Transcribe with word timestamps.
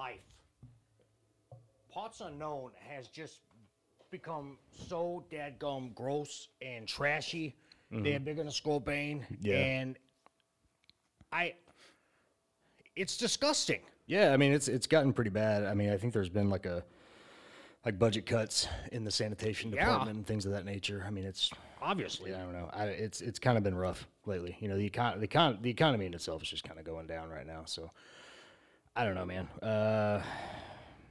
life. 0.00 0.20
Parts 1.92 2.20
Unknown 2.20 2.70
has 2.88 3.08
just 3.08 3.40
become 4.10 4.56
so 4.88 5.24
dadgum 5.30 5.94
gross 5.94 6.48
and 6.62 6.88
trashy. 6.88 7.54
They're 7.90 8.00
mm-hmm. 8.00 8.24
bigger 8.24 8.42
than 8.44 8.52
Scorbane. 8.52 9.24
Yeah. 9.42 9.56
And 9.56 9.98
I, 11.32 11.54
it's 12.96 13.16
disgusting. 13.16 13.80
Yeah, 14.06 14.32
I 14.32 14.36
mean 14.36 14.52
it's 14.52 14.66
it's 14.66 14.88
gotten 14.88 15.12
pretty 15.12 15.30
bad. 15.30 15.64
I 15.64 15.74
mean, 15.74 15.90
I 15.90 15.96
think 15.96 16.12
there's 16.12 16.28
been 16.28 16.50
like 16.50 16.66
a 16.66 16.82
like 17.84 17.98
budget 17.98 18.26
cuts 18.26 18.66
in 18.90 19.04
the 19.04 19.10
sanitation 19.10 19.70
Yeah. 19.70 19.84
department 19.84 20.16
and 20.16 20.26
things 20.26 20.46
of 20.46 20.52
that 20.52 20.64
nature. 20.64 21.04
I 21.06 21.10
mean, 21.10 21.24
it's 21.24 21.50
Obviously. 21.82 22.34
I 22.34 22.38
don't 22.38 22.52
know. 22.52 22.68
I, 22.72 22.86
it's 22.86 23.20
it's 23.20 23.38
kind 23.38 23.56
of 23.56 23.62
been 23.64 23.76
rough 23.76 24.06
lately. 24.26 24.56
You 24.60 24.68
know, 24.68 24.76
the 24.76 24.88
econ 24.88 25.20
the 25.20 25.28
econ 25.28 25.62
the 25.62 25.70
economy 25.70 26.06
in 26.06 26.14
itself 26.14 26.42
is 26.42 26.50
just 26.50 26.64
kind 26.64 26.78
of 26.78 26.84
going 26.84 27.06
down 27.06 27.30
right 27.30 27.46
now. 27.46 27.62
So 27.66 27.90
I 28.96 29.04
don't 29.04 29.14
know, 29.14 29.24
man. 29.24 29.46
Uh, 29.62 30.22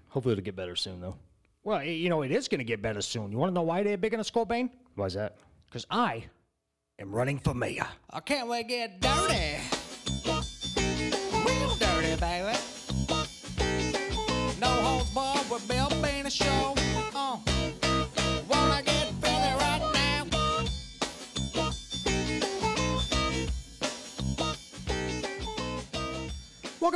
hopefully 0.10 0.34
it'll 0.34 0.44
get 0.44 0.56
better 0.56 0.76
soon, 0.76 1.00
though. 1.02 1.16
Well, 1.64 1.84
you 1.84 2.10
know, 2.10 2.22
it 2.22 2.32
is 2.32 2.48
going 2.48 2.60
to 2.60 2.66
get 2.66 2.82
better 2.82 3.02
soon. 3.02 3.32
You 3.32 3.38
want 3.38 3.52
to 3.52 3.54
know 3.54 3.62
why 3.62 3.84
they're 3.84 3.98
bigger 3.98 4.18
than 4.18 4.26
Scorbane? 4.26 4.70
Why 4.96 5.06
is 5.06 5.14
that? 5.14 5.38
Because 5.66 5.86
I 5.90 6.26
am 7.00 7.14
running 7.14 7.40
for 7.40 7.54
mayor. 7.54 7.88
I 8.10 8.20
can't 8.22 8.48
wait 8.48 8.64
to 8.64 8.68
get 8.68 9.02
dirty. 9.02 9.79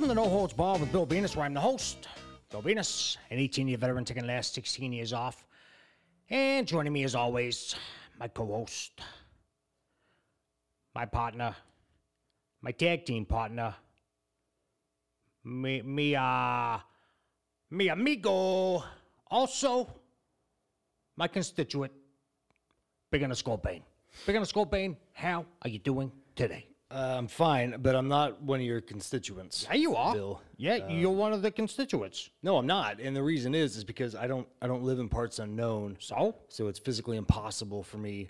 Welcome 0.04 0.18
to 0.18 0.22
No 0.22 0.30
Holds 0.30 0.52
Barred 0.52 0.82
with 0.82 0.92
Bill 0.92 1.06
Venus, 1.06 1.34
where 1.38 1.46
I'm 1.46 1.54
the 1.54 1.62
host, 1.62 2.10
Bill 2.52 2.60
Venus, 2.60 3.18
an 3.32 3.40
18 3.40 3.70
year 3.70 3.78
veteran 3.78 4.04
taking 4.04 4.24
the 4.24 4.28
last 4.28 4.54
16 4.54 4.92
years 4.92 5.14
off. 5.14 5.46
And 6.30 6.68
joining 6.68 6.92
me 6.92 7.06
as 7.06 7.16
always, 7.16 7.74
my 8.20 8.28
co 8.28 8.46
host, 8.46 9.00
my 10.94 11.06
partner, 11.06 11.56
my 12.62 12.74
tag 12.74 13.06
team 13.06 13.24
partner, 13.24 13.74
me, 15.46 15.82
me, 15.82 16.18
uh, 16.18 16.80
me 17.72 17.88
amigo, 17.88 18.84
also 19.32 19.88
my 21.16 21.30
constituent, 21.30 21.94
Big 23.10 23.24
on 23.24 23.30
the 23.30 23.38
Scorpion. 23.38 23.82
Big 24.26 24.36
on 24.36 24.42
the 24.42 24.48
Scorpion, 24.48 24.98
how 25.14 25.46
are 25.62 25.70
you 25.70 25.80
doing 25.80 26.12
today? 26.36 26.73
Uh, 26.94 27.16
I'm 27.18 27.28
fine, 27.28 27.76
but 27.80 27.96
I'm 27.96 28.08
not 28.08 28.40
one 28.44 28.60
of 28.60 28.66
your 28.66 28.80
constituents. 28.80 29.66
Yeah, 29.68 29.76
you 29.78 29.96
are. 29.96 30.14
Bill. 30.14 30.42
Yeah, 30.58 30.88
you're 30.90 31.10
one 31.10 31.34
of 31.34 31.42
the 31.42 31.50
constituents. 31.50 32.30
No, 32.44 32.58
I'm 32.58 32.68
not. 32.68 33.00
And 33.00 33.16
the 33.16 33.24
reason 33.24 33.56
is 33.56 33.76
is 33.78 33.84
because 33.84 34.14
I 34.16 34.28
don't 34.28 34.48
I 34.62 34.68
don't 34.68 34.84
live 34.84 35.00
in 35.00 35.10
parts 35.10 35.40
unknown. 35.40 35.98
So, 36.00 36.36
So 36.50 36.68
it's 36.68 36.78
physically 36.78 37.18
impossible 37.18 37.82
for 37.82 37.98
me 37.98 38.30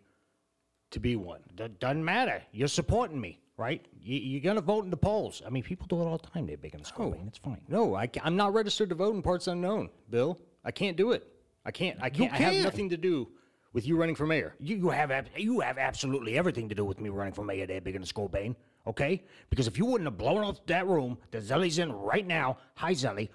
to 0.91 0.99
be 1.01 1.17
one. 1.17 1.41
d- 1.55 1.67
doesn't 1.79 2.05
matter. 2.05 2.41
You're 2.53 2.69
supporting 2.69 3.19
me, 3.19 3.41
right? 3.57 3.85
You, 4.01 4.17
you're 4.17 4.41
going 4.41 4.55
to 4.55 4.61
vote 4.61 4.85
in 4.85 4.91
the 4.91 4.97
polls. 4.97 5.41
I 5.45 5.49
mean, 5.49 5.63
people 5.63 5.87
do 5.87 6.01
it 6.01 6.05
all 6.05 6.17
the 6.17 6.27
time. 6.27 6.45
They're 6.45 6.55
big 6.55 6.73
on 6.75 6.81
the 6.81 6.87
Scorpion. 6.87 7.27
It's 7.27 7.39
fine. 7.39 7.59
No, 7.67 7.95
I, 7.95 8.09
am 8.23 8.37
not 8.37 8.53
registered 8.53 8.89
to 8.89 8.95
vote 8.95 9.13
in 9.13 9.21
parts 9.21 9.47
unknown, 9.47 9.89
Bill. 10.09 10.39
I 10.63 10.71
can't 10.71 10.95
do 10.95 11.11
it. 11.11 11.27
I 11.65 11.71
can't. 11.71 11.97
I 12.01 12.09
can't. 12.09 12.31
I 12.31 12.37
have 12.37 12.53
can. 12.53 12.63
nothing 12.63 12.89
to 12.91 12.97
do 12.97 13.27
with 13.73 13.87
you 13.87 13.97
running 13.97 14.15
for 14.15 14.25
mayor. 14.25 14.55
You, 14.59 14.77
you 14.77 14.89
have 14.89 15.11
ab- 15.11 15.29
you 15.35 15.59
have 15.59 15.77
absolutely 15.77 16.37
everything 16.37 16.69
to 16.69 16.75
do 16.75 16.85
with 16.85 17.01
me 17.01 17.09
running 17.09 17.33
for 17.33 17.43
mayor 17.43 17.65
there, 17.65 17.81
big 17.81 17.95
in 17.95 18.01
the 18.01 18.07
Scorpion. 18.07 18.55
Okay? 18.85 19.23
Because 19.49 19.67
if 19.67 19.77
you 19.77 19.85
wouldn't 19.85 20.07
have 20.07 20.17
blown 20.17 20.43
up 20.43 20.65
that 20.67 20.85
room 20.87 21.17
that 21.31 21.43
Zelly's 21.43 21.79
in 21.79 21.91
right 21.91 22.25
now, 22.25 22.57
hi 22.75 22.93
Zelly. 22.93 23.29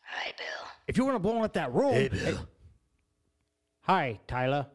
Hi, 0.00 0.32
Bill. 0.36 0.68
If 0.86 0.96
you 0.96 1.04
wouldn't 1.04 1.22
have 1.24 1.32
blown 1.32 1.44
up 1.44 1.52
that 1.54 1.72
room, 1.72 1.92
Hey, 1.94 2.08
Bill. 2.08 2.38
hi 3.82 4.20
Tyler. 4.26 4.66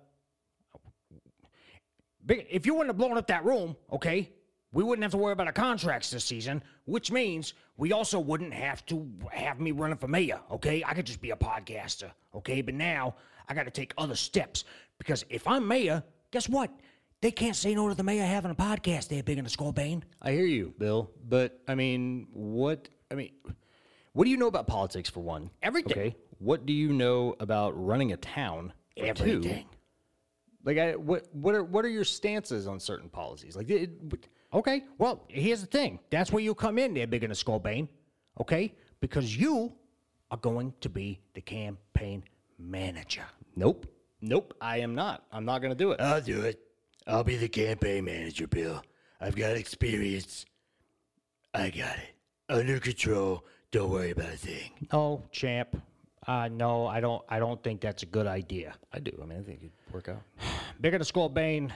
Big, 2.25 2.45
if 2.49 2.65
you 2.65 2.73
wouldn't 2.73 2.89
have 2.89 2.97
blown 2.97 3.17
up 3.17 3.27
that 3.27 3.45
room, 3.45 3.75
okay, 3.91 4.29
we 4.73 4.83
wouldn't 4.83 5.03
have 5.03 5.11
to 5.11 5.17
worry 5.17 5.31
about 5.31 5.47
our 5.47 5.53
contracts 5.53 6.11
this 6.11 6.25
season, 6.25 6.61
which 6.85 7.09
means 7.09 7.53
we 7.77 7.93
also 7.93 8.19
wouldn't 8.19 8.53
have 8.53 8.85
to 8.87 9.09
have 9.31 9.61
me 9.61 9.71
running 9.71 9.97
for 9.97 10.09
mayor, 10.09 10.41
okay? 10.51 10.83
I 10.85 10.93
could 10.93 11.05
just 11.05 11.21
be 11.21 11.31
a 11.31 11.37
podcaster, 11.37 12.11
okay? 12.35 12.61
But 12.61 12.73
now 12.73 13.15
I 13.47 13.53
got 13.53 13.63
to 13.63 13.71
take 13.71 13.93
other 13.97 14.15
steps 14.15 14.65
because 14.97 15.25
if 15.29 15.47
I'm 15.47 15.67
mayor, 15.67 16.03
guess 16.31 16.47
what? 16.49 16.71
They 17.21 17.31
can't 17.31 17.55
say 17.55 17.73
no 17.73 17.89
to 17.89 17.95
the 17.95 18.03
mayor 18.03 18.25
having 18.25 18.51
a 18.51 18.55
podcast. 18.55 19.07
They're 19.07 19.23
big 19.23 19.37
in 19.37 19.43
the 19.43 19.49
Scorbane. 19.49 20.03
I 20.21 20.31
hear 20.31 20.45
you, 20.45 20.73
Bill. 20.77 21.09
But 21.27 21.59
I 21.67 21.75
mean, 21.75 22.27
what? 22.31 22.89
I 23.09 23.15
mean, 23.15 23.31
what 24.13 24.25
do 24.25 24.29
you 24.29 24.37
know 24.37 24.47
about 24.47 24.67
politics 24.67 25.09
for 25.09 25.21
one? 25.21 25.49
Everything. 25.63 25.91
Okay. 25.91 26.15
What 26.39 26.65
do 26.65 26.73
you 26.73 26.93
know 26.93 27.35
about 27.39 27.71
running 27.71 28.11
a 28.11 28.17
town? 28.17 28.73
For 28.95 29.01
Two? 29.01 29.09
Everything. 29.09 29.65
Like, 30.63 30.77
I, 30.77 30.95
what? 30.95 31.27
What 31.31 31.55
are 31.55 31.63
what 31.63 31.85
are 31.85 31.89
your 31.89 32.03
stances 32.03 32.67
on 32.67 32.79
certain 32.79 33.09
policies? 33.09 33.55
Like, 33.55 33.69
it, 33.69 33.91
Okay, 34.53 34.83
well, 34.97 35.25
here's 35.27 35.61
the 35.61 35.67
thing. 35.67 35.99
That's 36.09 36.31
where 36.31 36.41
you 36.41 36.55
come 36.55 36.77
in 36.77 36.93
there, 36.93 37.05
big 37.05 37.23
in 37.23 37.29
the 37.29 37.35
Scorbane, 37.35 37.87
okay? 38.39 38.73
Because 39.01 39.35
you 39.35 39.73
are 40.31 40.37
going 40.37 40.73
to 40.81 40.89
be 40.89 41.19
the 41.33 41.41
campaign 41.41 42.23
manager. 42.57 43.25
nope, 43.55 43.85
nope. 44.21 44.53
I 44.61 44.79
am 44.79 44.95
not. 44.95 45.23
I'm 45.31 45.45
not 45.45 45.59
going 45.61 45.71
to 45.71 45.77
do 45.77 45.91
it. 45.91 46.01
I'll 46.01 46.21
do 46.21 46.41
it. 46.41 46.59
I'll 47.05 47.23
be 47.23 47.37
the 47.37 47.47
campaign 47.47 48.05
manager, 48.05 48.47
Bill. 48.47 48.83
I've 49.21 49.35
got 49.35 49.55
experience. 49.55 50.45
I 51.53 51.69
got 51.69 51.97
it. 51.97 52.15
Under 52.49 52.79
control. 52.79 53.45
Don't 53.71 53.89
worry 53.89 54.11
about 54.11 54.33
a 54.33 54.37
thing. 54.37 54.71
No, 54.93 55.23
champ. 55.31 55.81
Uh, 56.25 56.49
no, 56.49 56.87
I 56.87 56.99
don't. 56.99 57.23
I 57.29 57.39
don't 57.39 57.61
think 57.63 57.79
that's 57.81 58.03
a 58.03 58.05
good 58.05 58.27
idea. 58.27 58.75
I 58.93 58.99
do. 58.99 59.11
I 59.21 59.25
mean, 59.25 59.39
I 59.39 59.43
think 59.43 59.59
it'd 59.59 59.71
work 59.93 60.09
out. 60.09 60.21
Bigger 60.81 60.95
in 60.97 60.99
the 60.99 61.05
Scorbane, 61.05 61.71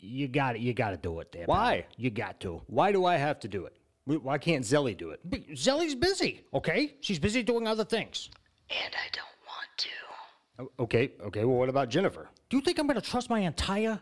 you 0.00 0.28
got 0.28 0.56
it. 0.56 0.60
You 0.60 0.74
got 0.74 0.90
to 0.90 0.96
do 0.96 1.18
it 1.20 1.32
there. 1.32 1.46
pal. 1.46 1.54
Why? 1.54 1.86
You 1.96 2.10
got 2.10 2.40
to. 2.40 2.60
Why 2.66 2.92
do 2.92 3.04
I 3.06 3.16
have 3.16 3.40
to 3.40 3.48
do 3.48 3.64
it? 3.66 3.74
Why 4.04 4.38
can't 4.38 4.64
Zelly 4.64 4.96
do 4.96 5.10
it? 5.10 5.20
But 5.24 5.46
Zelly's 5.50 5.94
busy. 5.94 6.42
Okay, 6.54 6.94
she's 7.00 7.18
busy 7.18 7.42
doing 7.42 7.66
other 7.66 7.84
things. 7.84 8.30
And 8.70 8.94
I 8.94 9.08
don't 9.12 9.24
want 9.24 9.26
to. 9.26 9.28
O- 9.28 9.37
Okay, 10.78 11.12
okay. 11.22 11.44
Well, 11.44 11.56
what 11.56 11.68
about 11.68 11.88
Jennifer? 11.88 12.28
Do 12.48 12.56
you 12.56 12.62
think 12.62 12.78
I'm 12.78 12.86
going 12.86 13.00
to 13.00 13.06
trust 13.06 13.30
my 13.30 13.40
entire 13.40 14.00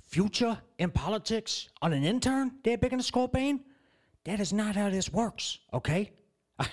future 0.00 0.58
in 0.78 0.90
politics 0.90 1.68
on 1.82 1.92
an 1.92 2.04
intern 2.04 2.52
there 2.62 2.78
big 2.78 2.92
in 2.92 2.98
the 2.98 3.04
Scorpion? 3.04 3.60
That 4.24 4.40
is 4.40 4.52
not 4.52 4.76
how 4.76 4.90
this 4.90 5.12
works, 5.12 5.58
okay? 5.72 6.10
I, 6.58 6.68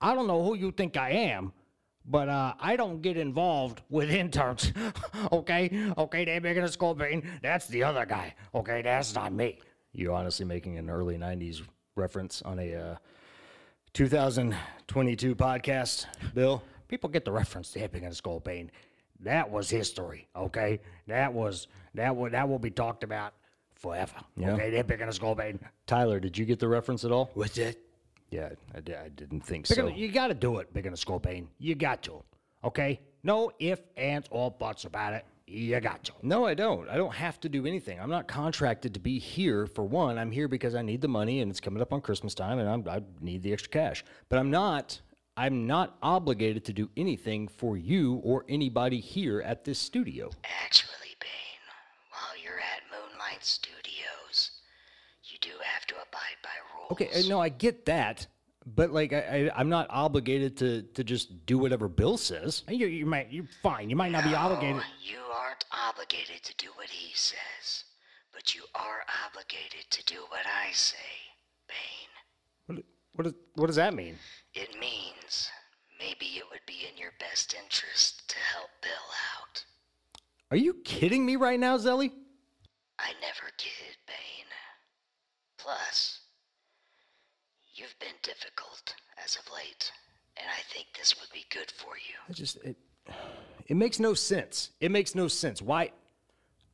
I 0.00 0.14
don't 0.14 0.26
know 0.26 0.42
who 0.42 0.54
you 0.54 0.70
think 0.72 0.96
I 0.96 1.10
am, 1.10 1.52
but 2.04 2.28
uh, 2.28 2.54
I 2.60 2.76
don't 2.76 3.02
get 3.02 3.16
involved 3.16 3.82
with 3.88 4.10
interns, 4.10 4.72
okay? 5.32 5.92
Okay, 5.96 6.24
they're 6.24 6.40
big 6.40 6.56
in 6.56 6.64
the 6.64 6.72
Scorpion. 6.72 7.22
That's 7.42 7.66
the 7.68 7.82
other 7.82 8.06
guy, 8.06 8.34
okay? 8.54 8.82
That's 8.82 9.14
not 9.14 9.32
me. 9.32 9.58
You're 9.92 10.14
honestly 10.14 10.44
making 10.44 10.78
an 10.78 10.90
early 10.90 11.16
'90s 11.18 11.62
reference 11.96 12.42
on 12.42 12.58
a 12.58 12.74
uh, 12.74 12.96
2022 13.94 15.34
podcast, 15.34 16.06
Bill. 16.34 16.62
People 16.88 17.10
get 17.10 17.24
the 17.24 17.32
reference 17.32 17.70
to 17.72 17.88
big 17.88 18.02
in 18.02 18.08
the 18.08 18.14
Scorpion. 18.14 18.70
That 19.20 19.50
was 19.50 19.68
history, 19.68 20.28
okay? 20.34 20.80
That 21.06 21.32
was 21.32 21.68
that 21.94 22.16
will 22.16 22.30
that 22.30 22.48
will 22.48 22.58
be 22.58 22.70
talked 22.70 23.02
about 23.04 23.34
forever. 23.74 24.16
Yeah. 24.36 24.52
Okay, 24.52 24.70
they're 24.70 24.84
big 24.84 25.00
in 25.00 25.08
the 25.08 25.58
Tyler, 25.86 26.20
did 26.20 26.36
you 26.36 26.44
get 26.44 26.58
the 26.58 26.68
reference 26.68 27.04
at 27.04 27.12
all? 27.12 27.30
What's 27.34 27.58
it? 27.58 27.80
Yeah, 28.30 28.50
I, 28.74 28.80
di- 28.80 28.94
I 28.94 29.08
didn't 29.08 29.40
think 29.40 29.68
Big 29.68 29.76
so. 29.76 29.86
in- 29.86 29.96
you 29.96 30.08
got 30.08 30.28
to 30.28 30.34
do 30.34 30.58
it, 30.58 30.72
big 30.74 30.84
in 30.84 30.92
the 30.92 30.98
Scorpion. 30.98 31.48
You 31.58 31.74
got 31.74 32.02
to. 32.02 32.22
Okay? 32.62 33.00
No 33.22 33.50
ifs, 33.58 33.82
ands, 33.96 34.28
or 34.30 34.50
buts 34.50 34.84
about 34.84 35.14
it. 35.14 35.24
You 35.46 35.80
got 35.80 36.04
to. 36.04 36.12
No, 36.22 36.44
I 36.44 36.52
don't. 36.52 36.88
I 36.90 36.96
don't 36.98 37.14
have 37.14 37.40
to 37.40 37.48
do 37.48 37.64
anything. 37.66 37.98
I'm 37.98 38.10
not 38.10 38.28
contracted 38.28 38.92
to 38.94 39.00
be 39.00 39.18
here 39.18 39.66
for 39.66 39.82
one. 39.82 40.18
I'm 40.18 40.30
here 40.30 40.46
because 40.46 40.74
I 40.74 40.82
need 40.82 41.00
the 41.00 41.08
money 41.08 41.40
and 41.40 41.50
it's 41.50 41.60
coming 41.60 41.80
up 41.80 41.90
on 41.92 42.02
Christmas 42.02 42.34
time 42.34 42.58
and 42.58 42.68
I'm, 42.68 42.86
I 42.86 43.02
need 43.22 43.42
the 43.42 43.54
extra 43.54 43.70
cash. 43.70 44.04
But 44.28 44.40
I'm 44.40 44.50
not 44.50 45.00
I'm 45.38 45.68
not 45.68 45.96
obligated 46.02 46.64
to 46.64 46.72
do 46.72 46.90
anything 46.96 47.46
for 47.46 47.76
you 47.76 48.20
or 48.24 48.44
anybody 48.48 48.98
here 48.98 49.40
at 49.40 49.64
this 49.64 49.78
studio. 49.78 50.30
Actually, 50.64 51.14
Bane, 51.20 51.62
while 52.10 52.42
you're 52.42 52.58
at 52.58 52.82
Moonlight 52.90 53.44
Studios, 53.44 54.50
you 55.22 55.38
do 55.40 55.50
have 55.62 55.86
to 55.86 55.94
abide 55.94 56.38
by 56.42 56.50
rules. 56.74 56.90
Okay, 56.90 57.08
uh, 57.14 57.28
no, 57.28 57.40
I 57.40 57.50
get 57.50 57.86
that. 57.86 58.26
But 58.66 58.90
like 58.90 59.12
I, 59.12 59.18
I 59.18 59.50
I'm 59.54 59.68
not 59.68 59.86
obligated 59.90 60.56
to 60.56 60.82
to 60.82 61.04
just 61.04 61.46
do 61.46 61.56
whatever 61.56 61.86
Bill 61.86 62.16
says. 62.16 62.64
You, 62.68 62.88
you 62.88 63.06
might, 63.06 63.30
you're 63.30 63.48
fine. 63.62 63.88
You 63.88 63.94
might 63.96 64.10
not 64.10 64.24
be 64.24 64.34
obligated. 64.34 64.82
You 65.00 65.20
aren't 65.32 65.64
obligated 65.70 66.42
to 66.42 66.56
do 66.56 66.66
what 66.74 66.88
he 66.88 67.14
says, 67.14 67.84
but 68.34 68.56
you 68.56 68.62
are 68.74 69.02
obligated 69.24 69.88
to 69.88 70.04
do 70.04 70.16
what 70.30 70.46
I 70.46 70.72
say, 70.72 70.96
Bane. 71.68 72.10
What 72.66 72.84
what, 73.14 73.26
is, 73.28 73.34
what 73.54 73.66
does 73.68 73.76
that 73.76 73.94
mean? 73.94 74.16
It 74.60 74.78
means 74.80 75.48
maybe 75.98 76.26
it 76.36 76.44
would 76.50 76.66
be 76.66 76.86
in 76.90 76.98
your 76.98 77.12
best 77.20 77.54
interest 77.54 78.28
to 78.28 78.36
help 78.52 78.70
Bill 78.82 78.90
out. 79.38 79.64
Are 80.50 80.56
you 80.56 80.74
kidding 80.84 81.24
me 81.24 81.36
right 81.36 81.60
now, 81.60 81.76
Zelly? 81.76 82.10
I 82.98 83.12
never 83.20 83.52
kid, 83.56 83.96
Bane. 84.06 84.50
Plus, 85.58 86.20
You've 87.78 87.96
been 88.00 88.18
difficult 88.24 88.96
as 89.24 89.36
of 89.36 89.52
late, 89.54 89.92
and 90.36 90.46
I 90.50 90.60
think 90.74 90.88
this 90.98 91.14
would 91.20 91.30
be 91.32 91.44
good 91.48 91.70
for 91.70 91.96
you. 91.96 92.14
It 92.28 92.34
just 92.34 92.56
it, 92.64 92.76
it 93.68 93.76
makes 93.76 94.00
no 94.00 94.14
sense. 94.14 94.70
It 94.80 94.90
makes 94.90 95.14
no 95.14 95.28
sense. 95.28 95.62
Why? 95.62 95.92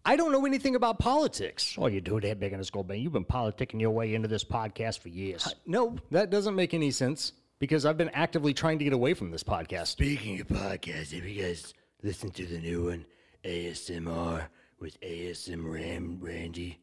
I 0.07 0.17
don't 0.17 0.33
know 0.33 0.47
anything 0.47 0.77
about 0.77 0.99
politics. 0.99 1.77
Oh, 1.77 1.89
you 1.89 2.01
do 2.01 2.19
that 2.21 2.41
big 2.41 2.55
in 2.55 2.59
the 2.59 2.65
skull 2.65 2.85
bane. 2.85 3.03
You've 3.03 3.13
been 3.13 3.27
politicking 3.27 3.83
your 3.83 3.91
way 3.91 4.15
into 4.15 4.29
this 4.29 4.45
podcast 4.45 5.01
for 5.01 5.11
years. 5.11 5.47
Uh, 5.47 5.51
no, 5.67 5.97
that 6.11 6.31
doesn't 6.31 6.55
make 6.55 6.73
any 6.73 6.91
sense 6.91 7.33
because 7.59 7.87
I've 7.87 7.97
been 7.97 8.11
actively 8.11 8.55
trying 8.55 8.79
to 8.79 8.85
get 8.85 8.93
away 8.93 9.15
from 9.15 9.31
this 9.31 9.43
podcast. 9.43 9.89
Speaking 9.89 10.41
of 10.41 10.49
podcasts, 10.49 11.13
have 11.13 11.25
you 11.25 11.43
guys 11.43 11.75
listened 12.03 12.35
to 12.35 12.47
the 12.47 12.59
new 12.59 12.87
one, 12.87 13.07
ASMR 13.45 14.47
with 14.81 15.01
ASM 15.01 15.71
Ram 15.71 16.19
Randy? 16.21 16.81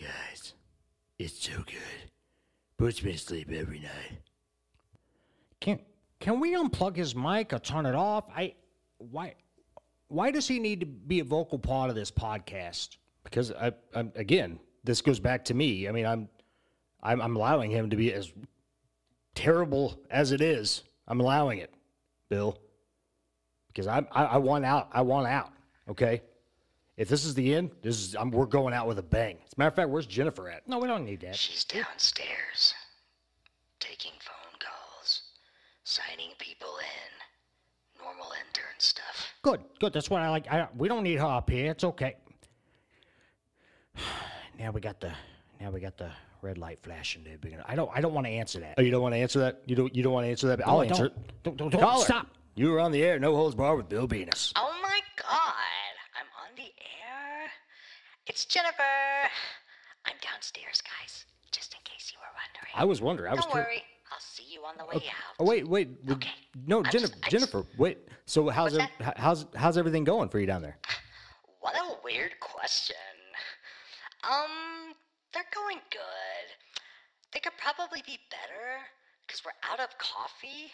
Guys, 0.00 0.54
it's 1.18 1.42
so 1.42 1.52
good. 1.66 2.10
Puts 2.78 3.02
me 3.02 3.12
to 3.12 3.18
sleep 3.18 3.50
every 3.52 3.80
night. 3.80 4.18
Can 5.60 5.80
can 6.20 6.40
we 6.40 6.54
unplug 6.54 6.96
his 6.96 7.14
mic 7.14 7.52
or 7.52 7.58
turn 7.58 7.86
it 7.86 7.94
off? 7.94 8.24
I 8.34 8.54
why 8.98 9.34
why 10.08 10.30
does 10.30 10.48
he 10.48 10.58
need 10.58 10.80
to 10.80 10.86
be 10.86 11.20
a 11.20 11.24
vocal 11.24 11.58
part 11.58 11.90
of 11.90 11.96
this 11.96 12.10
podcast? 12.10 12.96
Because 13.22 13.52
I, 13.52 13.72
I'm 13.94 14.12
again, 14.16 14.58
this 14.82 15.02
goes 15.02 15.20
back 15.20 15.44
to 15.46 15.54
me. 15.54 15.88
I 15.88 15.92
mean, 15.92 16.06
I'm, 16.06 16.28
I'm, 17.02 17.20
I'm 17.20 17.36
allowing 17.36 17.70
him 17.70 17.90
to 17.90 17.96
be 17.96 18.12
as 18.12 18.32
terrible 19.40 19.98
as 20.10 20.32
it 20.32 20.40
is. 20.40 20.82
I'm 21.08 21.20
allowing 21.20 21.58
it, 21.58 21.72
Bill. 22.28 22.58
Because 23.68 23.86
I, 23.86 24.04
I, 24.12 24.24
I 24.24 24.36
want 24.36 24.64
out. 24.64 24.88
I 24.92 25.00
want 25.02 25.26
out. 25.26 25.50
Okay. 25.88 26.22
If 26.96 27.08
this 27.08 27.24
is 27.24 27.34
the 27.34 27.54
end, 27.54 27.70
this 27.82 27.98
is 27.98 28.14
I'm, 28.14 28.30
we're 28.30 28.44
going 28.44 28.74
out 28.74 28.86
with 28.86 28.98
a 28.98 29.02
bang. 29.02 29.38
As 29.46 29.52
a 29.56 29.58
matter 29.58 29.68
of 29.68 29.74
fact, 29.74 29.88
where's 29.88 30.06
Jennifer 30.06 30.50
at? 30.50 30.68
No, 30.68 30.78
we 30.78 30.86
don't 30.86 31.04
need 31.04 31.20
that. 31.20 31.34
She's 31.34 31.64
downstairs, 31.64 32.74
taking 33.78 34.12
phone 34.20 34.58
calls, 34.58 35.22
signing 35.84 36.32
people 36.38 36.68
in, 36.78 38.04
normal 38.04 38.26
intern 38.26 38.78
stuff. 38.78 39.32
Good, 39.40 39.60
good. 39.80 39.94
That's 39.94 40.10
what 40.10 40.20
I 40.20 40.28
like. 40.28 40.52
I, 40.52 40.68
we 40.76 40.88
don't 40.88 41.02
need 41.02 41.18
her 41.18 41.26
up 41.26 41.48
here. 41.48 41.70
It's 41.70 41.84
okay. 41.84 42.16
Now 44.58 44.72
we 44.72 44.82
got 44.82 45.00
the 45.00 45.10
now 45.58 45.70
we 45.70 45.80
got 45.80 45.96
the 45.96 46.10
red 46.42 46.58
light 46.58 46.78
flashing 46.82 47.24
there. 47.24 47.38
big. 47.38 47.56
I 47.66 47.74
don't 47.74 47.90
I 47.94 48.00
don't 48.00 48.14
want 48.14 48.26
to 48.26 48.32
answer 48.32 48.60
that. 48.60 48.74
Oh, 48.78 48.82
you 48.82 48.90
don't 48.90 49.02
want 49.02 49.14
to 49.14 49.18
answer 49.18 49.40
that? 49.40 49.62
You 49.66 49.76
don't. 49.76 49.94
You 49.94 50.02
don't 50.02 50.12
want 50.12 50.24
to 50.26 50.30
answer 50.30 50.48
that? 50.48 50.66
I'll 50.66 50.82
answer 50.82 51.08
don't. 51.08 51.16
it. 51.18 51.32
Don't, 51.42 51.56
don't, 51.56 51.70
don't 51.70 51.80
Call 51.80 51.98
her. 52.00 52.04
stop. 52.04 52.26
You 52.54 52.70
were 52.70 52.80
on 52.80 52.92
the 52.92 53.02
air. 53.02 53.18
No 53.18 53.34
holds 53.34 53.54
barred 53.54 53.76
with 53.78 53.88
Bill 53.88 54.06
Venus. 54.06 54.52
Oh 54.56 54.74
my 54.82 55.00
god, 55.16 55.94
I'm 56.18 56.26
on 56.44 56.54
the 56.56 56.62
air. 56.62 57.48
It's 58.26 58.44
Jennifer. 58.44 58.82
I'm 60.06 60.14
downstairs, 60.22 60.82
guys, 60.82 61.24
just 61.52 61.74
in 61.74 61.80
case 61.84 62.12
you 62.12 62.18
were 62.20 62.32
wondering. 62.34 62.72
I 62.74 62.84
was 62.84 63.00
wondering. 63.00 63.30
I 63.32 63.34
was. 63.36 63.44
Don't 63.44 63.52
cur- 63.54 63.60
worry, 63.60 63.82
I'll 64.12 64.18
see 64.20 64.44
you 64.48 64.60
on 64.64 64.74
the 64.78 64.84
way 64.84 64.96
out. 65.06 65.34
Oh 65.38 65.44
wait, 65.44 65.66
wait. 65.68 65.90
Okay. 66.10 66.30
No, 66.66 66.78
I'm 66.78 66.84
Jennifer. 66.84 66.98
just- 67.08 67.14
I 67.24 67.28
just- 67.28 67.52
Jennifer. 67.52 67.68
Wait. 67.78 67.98
So 68.26 68.48
how's 68.48 68.72
What's 68.76 68.84
it, 69.00 69.14
how's 69.16 69.46
how's 69.54 69.76
everything 69.78 70.04
going 70.04 70.28
for 70.28 70.38
you 70.38 70.46
down 70.46 70.62
there? 70.62 70.78
What 71.60 71.74
a 71.76 71.96
weird 72.04 72.32
question. 72.40 72.96
Um, 74.24 74.94
they're 75.32 75.50
going 75.54 75.80
good. 75.90 76.46
They 77.32 77.40
could 77.40 77.56
probably 77.58 78.02
be 78.06 78.18
better 78.30 78.82
because 79.26 79.44
we're 79.44 79.56
out 79.70 79.78
of 79.80 79.96
coffee 79.98 80.72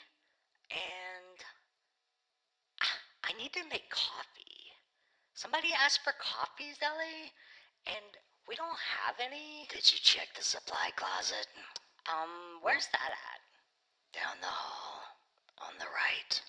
and 0.71 1.39
I 3.25 3.33
need 3.37 3.53
to 3.55 3.69
make 3.69 3.91
coffee. 3.91 4.73
Somebody 5.35 5.69
asked 5.77 6.01
for 6.03 6.15
coffee, 6.17 6.73
Zelly, 6.81 7.35
and 7.87 8.17
we 8.49 8.57
don't 8.57 8.79
have 9.05 9.17
any. 9.21 9.67
Did 9.69 9.85
you 9.93 9.99
check 10.01 10.29
the 10.35 10.43
supply 10.43 10.91
closet? 10.97 11.47
Um, 12.09 12.63
where's 12.63 12.89
that 12.93 13.11
at? 13.13 13.41
Down 14.15 14.41
the 14.41 14.47
hall. 14.47 15.03
On 15.67 15.75
the 15.79 15.87
right. 15.87 16.41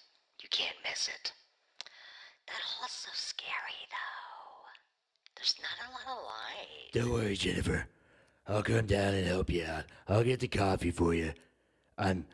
You 0.42 0.50
can't 0.50 0.76
miss 0.84 1.08
it. 1.08 1.34
That 2.48 2.62
hall's 2.62 2.92
so 2.92 3.10
scary, 3.14 3.84
though. 3.90 4.68
There's 5.36 5.56
not 5.60 5.88
a 5.88 5.92
lot 5.92 6.18
of 6.18 6.24
light. 6.24 6.92
Don't 6.94 7.12
worry, 7.12 7.36
Jennifer. 7.36 7.88
I'll 8.48 8.64
come 8.64 8.86
down 8.86 9.14
and 9.14 9.28
help 9.28 9.50
you 9.50 9.66
out. 9.66 9.84
I'll 10.08 10.24
get 10.24 10.40
the 10.40 10.48
coffee 10.48 10.92
for 10.92 11.14
you. 11.14 11.34
I'm. 11.98 12.26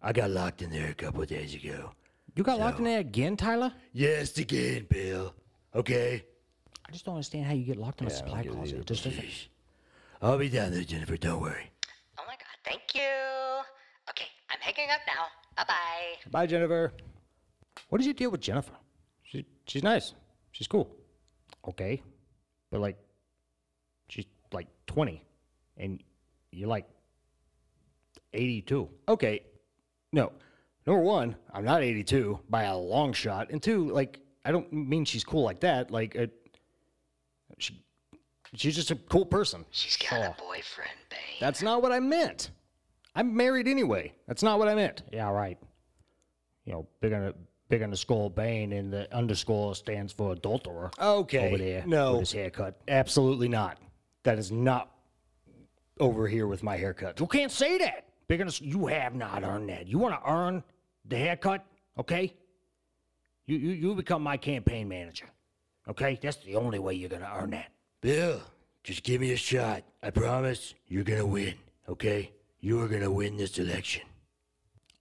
I 0.00 0.12
got 0.12 0.30
locked 0.30 0.62
in 0.62 0.70
there 0.70 0.90
a 0.90 0.94
couple 0.94 1.22
of 1.22 1.28
days 1.28 1.54
ago. 1.54 1.90
You 2.36 2.44
got 2.44 2.60
locked 2.60 2.78
in 2.78 2.84
there 2.84 3.00
again, 3.00 3.36
Tyler? 3.36 3.72
Yes, 3.92 4.38
again, 4.38 4.86
Bill. 4.88 5.34
Okay. 5.74 6.24
I 6.86 6.92
just 6.92 7.04
don't 7.04 7.16
understand 7.16 7.46
how 7.46 7.52
you 7.52 7.64
get 7.64 7.76
locked 7.76 8.00
in 8.00 8.06
a 8.06 8.10
supply 8.10 8.44
closet. 8.44 8.78
It 8.78 8.86
just 8.86 9.04
doesn't. 9.04 9.24
I'll 10.22 10.38
be 10.38 10.48
down 10.48 10.70
there, 10.72 10.84
Jennifer. 10.84 11.16
Don't 11.16 11.40
worry. 11.40 11.70
Oh 12.18 12.22
my 12.26 12.34
god, 12.34 12.58
thank 12.64 12.80
you. 12.94 13.00
Okay, 14.10 14.26
I'm 14.50 14.60
hanging 14.60 14.90
up 14.90 15.00
now. 15.06 15.26
Bye 15.56 15.64
bye. 15.66 16.30
Bye, 16.30 16.46
Jennifer. 16.46 16.92
What 17.88 17.98
did 17.98 18.06
you 18.06 18.14
deal 18.14 18.30
with 18.30 18.40
Jennifer? 18.40 18.72
She, 19.24 19.44
she's 19.66 19.82
nice. 19.82 20.14
She's 20.52 20.66
cool. 20.66 20.88
Okay, 21.66 22.00
but 22.70 22.80
like, 22.80 22.96
she's 24.08 24.26
like 24.52 24.68
twenty, 24.86 25.22
and 25.78 26.02
you're 26.52 26.68
like 26.68 26.86
eighty-two. 28.34 28.88
Okay. 29.08 29.42
No. 30.12 30.32
Number 30.86 31.02
one, 31.02 31.36
I'm 31.52 31.66
not 31.66 31.82
82 31.82 32.40
by 32.48 32.62
a 32.62 32.74
long 32.74 33.12
shot, 33.12 33.50
and 33.50 33.62
two, 33.62 33.90
like 33.90 34.20
I 34.42 34.52
don't 34.52 34.72
mean 34.72 35.04
she's 35.04 35.22
cool 35.22 35.42
like 35.42 35.60
that. 35.60 35.90
Like, 35.90 36.16
uh, 36.16 36.28
she, 37.58 37.84
she's 38.54 38.74
just 38.74 38.90
a 38.90 38.96
cool 38.96 39.26
person. 39.26 39.66
She's 39.70 39.98
got 39.98 40.22
a 40.22 40.34
boyfriend, 40.42 40.90
Bane. 41.10 41.18
That's 41.40 41.60
not 41.60 41.82
what 41.82 41.92
I 41.92 42.00
meant. 42.00 42.50
I'm 43.14 43.36
married 43.36 43.68
anyway. 43.68 44.14
That's 44.26 44.42
not 44.42 44.58
what 44.58 44.68
I 44.68 44.74
meant. 44.74 45.02
Yeah, 45.12 45.28
right. 45.28 45.58
You 46.64 46.72
know, 46.72 46.88
big 47.02 47.12
on 47.12 47.20
the 47.20 47.34
big 47.68 47.82
on 47.82 47.90
the 47.90 47.96
skull 47.98 48.30
Bane, 48.30 48.72
and 48.72 48.90
the 48.90 49.14
underscore 49.14 49.74
stands 49.74 50.14
for 50.14 50.32
adulterer. 50.32 50.90
Okay. 50.98 51.48
over 51.48 51.58
there. 51.58 51.84
No. 51.86 52.12
with 52.12 52.20
his 52.20 52.32
haircut. 52.32 52.80
Absolutely 52.88 53.48
not. 53.48 53.76
That 54.22 54.38
is 54.38 54.50
not 54.50 54.90
over 56.00 56.28
here 56.28 56.46
with 56.46 56.62
my 56.62 56.76
haircut. 56.76 57.20
You 57.20 57.26
can't 57.26 57.52
say 57.52 57.78
that. 57.78 58.06
Big 58.28 58.40
on 58.40 58.50
you 58.60 58.86
have 58.86 59.14
not 59.14 59.42
earned 59.42 59.68
that. 59.70 59.86
You 59.86 59.98
want 59.98 60.14
to 60.14 60.30
earn 60.30 60.62
the 61.06 61.16
haircut, 61.16 61.64
okay? 61.98 62.34
You, 63.46 63.56
you 63.56 63.70
you 63.70 63.94
become 63.94 64.22
my 64.22 64.36
campaign 64.36 64.86
manager, 64.88 65.26
okay? 65.88 66.18
That's 66.20 66.36
the 66.38 66.56
only 66.56 66.78
way 66.78 66.94
you're 66.94 67.08
gonna 67.08 67.32
earn 67.34 67.50
that. 67.50 67.72
Bill, 68.02 68.42
just 68.84 69.02
give 69.02 69.20
me 69.22 69.32
a 69.32 69.36
shot. 69.36 69.82
I 70.02 70.10
promise 70.10 70.74
you're 70.86 71.04
gonna 71.04 71.26
win. 71.26 71.54
Okay? 71.88 72.32
You 72.60 72.80
are 72.82 72.88
gonna 72.88 73.10
win 73.10 73.36
this 73.36 73.58
election. 73.58 74.02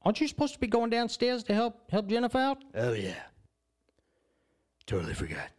Aren't 0.03 0.21
you 0.21 0.27
supposed 0.27 0.53
to 0.53 0.59
be 0.59 0.67
going 0.67 0.89
downstairs 0.89 1.43
to 1.43 1.53
help 1.53 1.91
help 1.91 2.07
Jennifer 2.07 2.37
out? 2.37 2.63
Oh 2.75 2.93
yeah. 2.93 3.23
Totally 4.85 5.13
forgot. 5.13 5.49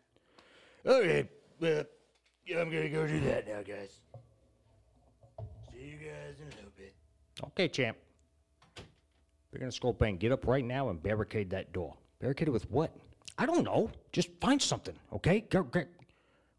Okay, 0.87 1.29
well, 1.61 1.85
I'm 2.59 2.71
gonna 2.71 2.89
go 2.89 3.07
do 3.07 3.21
that 3.21 3.47
now, 3.47 3.63
guys. 3.63 4.01
See 5.89 5.95
you 5.95 6.11
guys 6.11 6.35
in 6.39 6.47
a 6.49 6.57
little 6.57 6.73
bit. 6.77 6.95
Okay, 7.45 7.67
champ. 7.67 7.97
Big 9.53 9.63
on 9.63 9.69
the 9.69 9.73
skull 9.73 9.95
Bane, 9.95 10.19
get 10.19 10.33
up 10.33 10.47
right 10.47 10.65
now 10.65 10.91
and 10.91 11.03
barricade 11.03 11.49
that 11.51 11.73
door. 11.73 11.95
Barricaded 12.21 12.53
with 12.53 12.71
what? 12.71 12.95
I 13.39 13.47
don't 13.47 13.65
know. 13.65 13.91
Just 14.13 14.29
find 14.39 14.61
something, 14.61 14.95
okay? 15.15 15.41
Grab, 15.41 15.71
grab, 15.71 15.87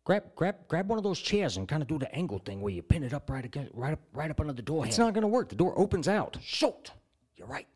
grab, 0.03 0.23
grab, 0.35 0.55
grab 0.67 0.89
one 0.89 0.97
of 0.97 1.03
those 1.03 1.19
chairs 1.19 1.57
and 1.57 1.67
kind 1.67 1.83
of 1.83 1.87
do 1.87 1.99
the 1.99 2.11
angle 2.15 2.39
thing 2.39 2.59
where 2.59 2.73
you 2.73 2.81
pin 2.81 3.03
it 3.03 3.13
up 3.13 3.29
right 3.29 3.45
against, 3.45 3.71
right 3.75 3.93
up, 3.93 3.99
right 4.13 4.31
up 4.31 4.39
under 4.39 4.53
the 4.53 4.63
door. 4.63 4.83
It's 4.87 4.95
handle. 4.95 5.09
not 5.09 5.13
going 5.13 5.21
to 5.21 5.27
work. 5.27 5.49
The 5.49 5.55
door 5.55 5.77
opens 5.77 6.07
out. 6.07 6.37
Shoot! 6.41 6.91
You're 7.35 7.47
right. 7.47 7.67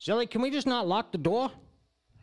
Zelly, 0.00 0.30
can 0.30 0.40
we 0.40 0.52
just 0.52 0.68
not 0.68 0.86
lock 0.86 1.10
the 1.10 1.18
door? 1.18 1.50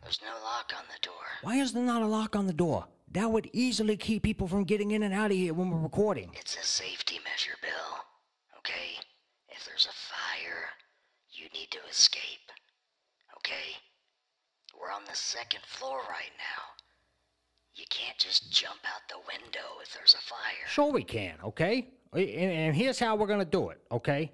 There's 0.02 0.20
no 0.22 0.32
lock 0.42 0.72
on 0.74 0.84
the 0.88 1.06
door. 1.06 1.14
Why 1.42 1.56
is 1.56 1.74
there 1.74 1.84
not 1.84 2.00
a 2.00 2.06
lock 2.06 2.34
on 2.34 2.46
the 2.46 2.54
door? 2.54 2.86
That 3.12 3.30
would 3.30 3.50
easily 3.52 3.98
keep 3.98 4.22
people 4.22 4.48
from 4.48 4.64
getting 4.64 4.92
in 4.92 5.02
and 5.02 5.12
out 5.12 5.32
of 5.32 5.36
here 5.36 5.52
when 5.52 5.68
we're 5.68 5.82
recording. 5.82 6.30
It's 6.32 6.56
a 6.56 6.64
safety 6.64 7.20
measure, 7.24 7.56
Bill. 7.60 8.07
Okay? 8.68 9.00
If 9.48 9.64
there's 9.64 9.86
a 9.86 9.94
fire, 9.94 10.68
you 11.30 11.46
need 11.54 11.70
to 11.70 11.78
escape. 11.90 12.52
Okay? 13.38 13.76
We're 14.78 14.92
on 14.92 15.02
the 15.08 15.16
second 15.16 15.62
floor 15.64 15.98
right 16.08 16.32
now. 16.36 16.62
You 17.74 17.84
can't 17.88 18.18
just 18.18 18.52
jump 18.52 18.80
out 18.84 19.02
the 19.08 19.18
window 19.18 19.80
if 19.82 19.94
there's 19.94 20.14
a 20.14 20.18
fire. 20.18 20.66
Sure, 20.68 20.92
we 20.92 21.02
can, 21.02 21.36
okay? 21.44 21.88
And, 22.12 22.28
and 22.28 22.76
here's 22.76 22.98
how 22.98 23.16
we're 23.16 23.26
gonna 23.26 23.44
do 23.44 23.70
it, 23.70 23.80
okay? 23.90 24.32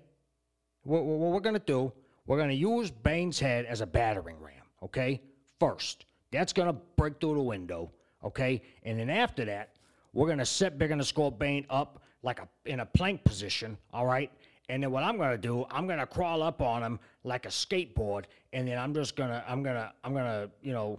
What, 0.82 1.04
what 1.04 1.32
we're 1.32 1.40
gonna 1.40 1.58
do, 1.58 1.92
we're 2.26 2.38
gonna 2.38 2.54
use 2.54 2.90
Bane's 2.90 3.38
head 3.38 3.66
as 3.66 3.82
a 3.82 3.86
battering 3.86 4.40
ram, 4.40 4.64
okay? 4.82 5.20
First, 5.60 6.06
that's 6.32 6.52
gonna 6.52 6.76
break 6.96 7.20
through 7.20 7.34
the 7.34 7.42
window, 7.42 7.92
okay? 8.24 8.62
And 8.82 8.98
then 8.98 9.10
after 9.10 9.44
that, 9.44 9.76
we're 10.12 10.28
gonna 10.28 10.46
set 10.46 10.78
Big 10.78 10.90
and 10.90 11.00
the 11.00 11.04
Skull 11.04 11.30
Bane 11.30 11.66
up 11.68 12.00
like 12.24 12.40
a 12.40 12.48
in 12.64 12.80
a 12.80 12.86
plank 12.86 13.22
position, 13.22 13.78
all 13.92 14.06
right? 14.06 14.30
And 14.68 14.82
then 14.82 14.90
what 14.90 15.04
I'm 15.04 15.18
gonna 15.18 15.38
do, 15.38 15.66
I'm 15.70 15.86
gonna 15.86 16.06
crawl 16.06 16.42
up 16.42 16.62
on 16.62 16.82
him 16.82 16.98
like 17.22 17.44
a 17.44 17.50
skateboard, 17.50 18.24
and 18.52 18.66
then 18.66 18.78
I'm 18.78 18.94
just 18.94 19.14
gonna, 19.14 19.44
I'm 19.46 19.62
gonna, 19.62 19.92
I'm 20.02 20.14
gonna, 20.14 20.48
you 20.62 20.72
know, 20.72 20.98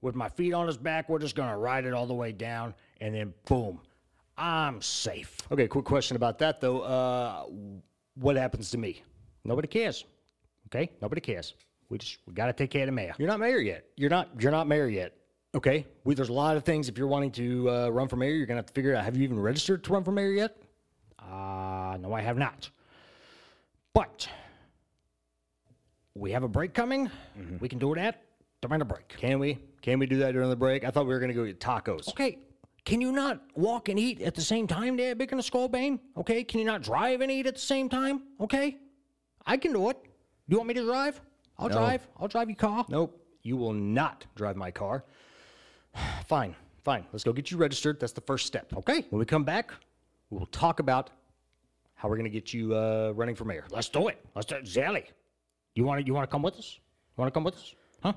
with 0.00 0.14
my 0.14 0.28
feet 0.28 0.54
on 0.54 0.66
his 0.66 0.78
back, 0.78 1.08
we're 1.08 1.18
just 1.18 1.36
gonna 1.36 1.56
ride 1.56 1.84
it 1.84 1.92
all 1.92 2.06
the 2.06 2.14
way 2.14 2.32
down, 2.32 2.74
and 3.00 3.14
then 3.14 3.34
boom, 3.46 3.80
I'm 4.36 4.80
safe. 4.80 5.36
Okay, 5.52 5.68
quick 5.68 5.84
question 5.84 6.16
about 6.16 6.38
that 6.38 6.60
though. 6.60 6.80
Uh, 6.80 7.44
what 8.14 8.36
happens 8.36 8.70
to 8.70 8.78
me? 8.78 9.02
Nobody 9.44 9.68
cares. 9.68 10.04
Okay? 10.66 10.90
Nobody 11.02 11.20
cares. 11.20 11.54
We 11.90 11.98
just 11.98 12.18
we 12.26 12.32
got 12.32 12.46
to 12.46 12.52
take 12.54 12.70
care 12.70 12.82
of 12.82 12.86
the 12.86 12.92
mayor. 12.92 13.14
You're 13.18 13.28
not 13.28 13.40
mayor 13.40 13.58
yet. 13.58 13.84
You're 13.96 14.10
not 14.10 14.28
you're 14.38 14.52
not 14.52 14.66
mayor 14.66 14.88
yet. 14.88 15.14
Okay? 15.54 15.86
We, 16.04 16.14
there's 16.14 16.30
a 16.30 16.32
lot 16.32 16.56
of 16.56 16.64
things 16.64 16.88
if 16.88 16.96
you're 16.96 17.06
wanting 17.06 17.32
to 17.32 17.70
uh, 17.70 17.88
run 17.90 18.08
for 18.08 18.16
mayor, 18.16 18.32
you're 18.32 18.46
to 18.46 18.54
have 18.54 18.66
to 18.66 18.72
figure 18.72 18.94
out 18.94 19.04
have 19.04 19.16
you 19.16 19.24
even 19.24 19.38
registered 19.38 19.84
to 19.84 19.92
run 19.92 20.02
for 20.02 20.12
mayor 20.12 20.30
yet? 20.30 20.56
Uh, 21.32 21.96
no, 21.96 22.12
I 22.12 22.20
have 22.20 22.36
not. 22.36 22.68
But 23.94 24.28
we 26.14 26.32
have 26.32 26.42
a 26.42 26.48
break 26.48 26.74
coming. 26.74 27.10
We 27.60 27.68
can 27.68 27.78
do 27.78 27.94
that 27.94 28.22
during 28.60 28.78
the 28.78 28.84
break. 28.84 29.08
Can 29.08 29.38
we? 29.38 29.58
Can 29.80 29.98
we 29.98 30.06
do 30.06 30.18
that 30.18 30.32
during 30.32 30.50
the 30.50 30.56
break? 30.56 30.84
I 30.84 30.90
thought 30.90 31.06
we 31.06 31.14
were 31.14 31.18
going 31.20 31.30
to 31.30 31.34
go 31.34 31.44
get 31.44 31.58
tacos. 31.58 32.08
Okay, 32.08 32.38
can 32.84 33.00
you 33.00 33.12
not 33.12 33.40
walk 33.54 33.88
and 33.88 33.98
eat 33.98 34.20
at 34.20 34.34
the 34.34 34.42
same 34.42 34.66
time 34.66 34.96
there, 34.96 35.14
Big 35.14 35.32
and 35.32 35.38
the 35.38 35.42
Skull 35.42 35.68
Bane? 35.68 35.98
Okay, 36.16 36.44
can 36.44 36.60
you 36.60 36.66
not 36.66 36.82
drive 36.82 37.20
and 37.20 37.30
eat 37.30 37.46
at 37.46 37.54
the 37.54 37.60
same 37.60 37.88
time? 37.88 38.22
Okay, 38.40 38.76
I 39.46 39.56
can 39.56 39.72
do 39.72 39.88
it. 39.88 39.96
Do 40.02 40.08
you 40.48 40.58
want 40.58 40.68
me 40.68 40.74
to 40.74 40.84
drive? 40.84 41.20
I'll 41.58 41.68
drive. 41.68 42.06
I'll 42.18 42.28
drive 42.28 42.48
your 42.48 42.56
car. 42.56 42.84
Nope, 42.88 43.18
you 43.42 43.56
will 43.56 43.72
not 43.72 44.26
drive 44.34 44.56
my 44.56 44.70
car. 44.70 45.04
fine, 46.26 46.54
fine. 46.84 47.06
Let's 47.12 47.24
go 47.24 47.32
get 47.32 47.50
you 47.50 47.56
registered. 47.56 48.00
That's 48.00 48.12
the 48.12 48.20
first 48.20 48.46
step. 48.46 48.72
Okay. 48.76 49.06
When 49.10 49.18
we 49.18 49.24
come 49.24 49.44
back, 49.44 49.72
we 50.30 50.38
will 50.38 50.46
talk 50.46 50.80
about 50.80 51.10
how 52.02 52.08
we're 52.08 52.16
going 52.16 52.24
to 52.32 52.36
get 52.40 52.52
you 52.52 52.74
uh, 52.74 53.12
running 53.14 53.36
for 53.36 53.44
mayor. 53.44 53.64
Let's 53.70 53.88
do 53.88 54.08
it. 54.08 54.18
Let's 54.34 54.46
do 54.46 54.56
it. 54.56 54.64
Zelly, 54.64 55.04
you 55.76 55.84
want 55.84 56.00
to 56.00 56.06
you 56.06 56.12
want 56.12 56.28
to 56.28 56.32
come 56.32 56.42
with 56.42 56.56
us? 56.56 56.80
You 57.16 57.20
want 57.22 57.32
to 57.32 57.36
come 57.36 57.44
with 57.44 57.54
us? 57.54 57.74
Huh? 58.02 58.12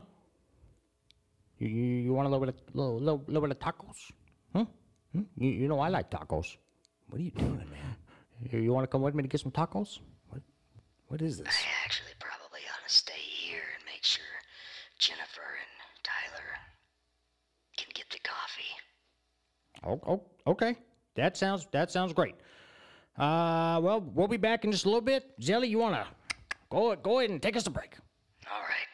You 1.59 1.67
you, 1.67 1.85
you 2.05 2.13
want 2.13 2.25
a 2.25 2.31
little 2.31 2.43
bit 2.43 2.55
of 2.55 2.75
little, 2.75 2.99
little, 2.99 3.23
little 3.27 3.47
bit 3.47 3.51
of 3.51 3.59
tacos? 3.59 4.11
Huh? 4.55 4.65
Hmm? 5.11 5.21
You, 5.37 5.49
you 5.51 5.67
know 5.67 5.79
I 5.79 5.89
like 5.89 6.09
tacos. 6.09 6.57
What 7.09 7.19
are 7.19 7.23
you 7.23 7.29
doing, 7.29 7.57
man? 7.57 7.95
You, 8.51 8.59
you 8.59 8.73
want 8.73 8.85
to 8.85 8.87
come 8.87 9.03
with 9.03 9.13
me 9.13 9.21
to 9.21 9.29
get 9.29 9.39
some 9.39 9.51
tacos? 9.51 9.99
What? 10.29 10.41
What 11.09 11.21
is 11.21 11.37
this? 11.37 11.47
I 11.47 11.85
actually 11.85 12.15
probably 12.19 12.61
ought 12.71 12.87
to 12.87 12.91
stay 12.91 13.13
here 13.13 13.67
and 13.77 13.85
make 13.85 14.03
sure 14.03 14.33
Jennifer 14.97 15.45
and 15.61 16.03
Tyler 16.03 16.47
can 17.77 17.89
get 17.93 18.09
the 18.09 18.17
coffee. 18.33 18.73
Oh, 19.83 20.01
oh, 20.11 20.51
okay. 20.53 20.75
That 21.13 21.37
sounds 21.37 21.67
that 21.71 21.91
sounds 21.91 22.13
great. 22.13 22.33
Uh, 23.17 23.79
well, 23.81 24.01
we'll 24.13 24.27
be 24.27 24.37
back 24.37 24.65
in 24.65 24.71
just 24.71 24.85
a 24.85 24.89
little 24.89 25.01
bit. 25.01 25.39
Zelly, 25.39 25.69
you 25.69 25.77
wanna 25.77 26.05
go 26.69 26.95
go 26.97 27.19
ahead 27.19 27.29
and 27.29 27.41
take 27.41 27.55
us 27.55 27.65
a 27.65 27.69
break? 27.69 27.95
All 28.51 28.61
right. 28.61 28.87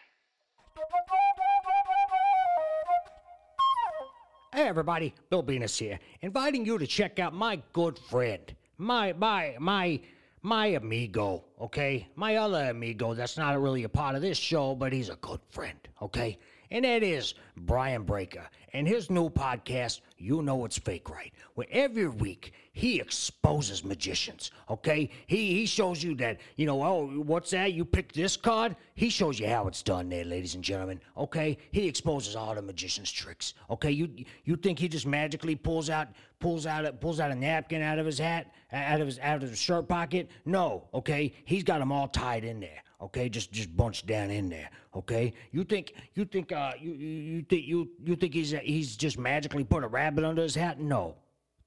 Hey 4.54 4.68
everybody, 4.68 5.14
Bill 5.30 5.42
Venus 5.42 5.80
here, 5.80 5.98
inviting 6.22 6.66
you 6.66 6.78
to 6.78 6.86
check 6.86 7.18
out 7.18 7.34
my 7.34 7.62
good 7.74 7.98
friend, 7.98 8.54
my 8.78 9.14
my 9.14 9.56
my 9.60 10.00
my 10.44 10.68
amigo, 10.68 11.44
okay? 11.60 12.08
My 12.16 12.36
other 12.36 12.70
amigo 12.70 13.16
that's 13.16 13.38
not 13.38 13.60
really 13.60 13.86
a 13.86 13.90
part 13.90 14.16
of 14.16 14.22
this 14.22 14.38
show, 14.38 14.76
but 14.76 14.94
he's 14.94 15.10
a 15.10 15.16
good 15.16 15.40
friend, 15.50 15.80
okay? 16.02 16.38
And 16.72 16.86
that 16.86 17.04
is 17.04 17.34
Brian 17.58 18.04
Breaker 18.04 18.48
and 18.72 18.88
his 18.88 19.10
new 19.10 19.30
podcast, 19.30 20.00
You 20.18 20.42
Know 20.42 20.64
It's 20.64 20.78
Fake 20.78 21.10
Right, 21.10 21.34
where 21.56 21.68
every 21.70 22.08
week 22.08 22.54
he 22.72 23.02
exposes 23.02 23.84
magicians, 23.84 24.52
okay? 24.70 25.10
He 25.28 25.54
he 25.54 25.66
shows 25.66 26.02
you 26.02 26.16
that, 26.16 26.40
you 26.56 26.66
know, 26.66 26.82
oh, 26.82 27.08
what's 27.24 27.52
that? 27.52 27.74
You 27.74 27.84
picked 27.84 28.16
this 28.16 28.38
card? 28.38 28.78
He 28.96 29.10
shows 29.10 29.38
you 29.38 29.50
how 29.50 29.68
it's 29.68 29.84
done 29.84 30.08
there, 30.08 30.24
ladies 30.24 30.56
and 30.56 30.64
gentlemen, 30.64 31.02
okay? 31.18 31.58
He 31.74 31.90
exposes 31.90 32.38
all 32.38 32.56
the 32.56 32.62
magician's 32.62 33.12
tricks, 33.12 33.54
okay? 33.70 33.92
You 33.92 34.10
you 34.46 34.56
think 34.56 34.80
he 34.80 34.88
just 34.88 35.06
magically 35.06 35.58
pulls 35.58 35.90
out 35.90 36.08
pulls 36.40 36.66
out 36.66 36.86
a, 36.86 36.94
pulls 36.94 37.20
out 37.20 37.32
a 37.32 37.36
napkin 37.36 37.82
out 37.82 38.00
of 38.00 38.06
his 38.06 38.18
hat, 38.18 38.54
out 38.72 39.02
of 39.02 39.08
his 39.08 39.20
out 39.20 39.44
of 39.44 39.50
his 39.50 39.60
shirt 39.60 39.90
pocket? 39.90 40.30
No, 40.46 40.88
okay? 40.94 41.34
He's 41.44 41.64
got 41.64 41.80
them 41.80 41.92
all 41.92 42.08
tied 42.08 42.46
in 42.46 42.62
there 42.62 42.82
okay 43.02 43.28
just 43.30 43.52
just 43.52 43.76
bunch 43.76 44.06
down 44.06 44.30
in 44.30 44.50
there 44.50 44.70
okay 44.96 45.34
you 45.52 45.64
think 45.64 45.94
you 46.14 46.24
think 46.26 46.52
uh 46.52 46.72
you 46.80 46.94
you, 46.94 47.08
you 47.08 47.42
think 47.42 47.66
you 47.66 47.90
you 48.04 48.16
think 48.16 48.34
he's 48.34 48.52
he's 48.52 48.96
just 48.96 49.18
magically 49.18 49.64
put 49.64 49.84
a 49.84 49.88
rabbit 49.88 50.24
under 50.24 50.42
his 50.44 50.56
hat 50.56 50.80
no 50.80 51.16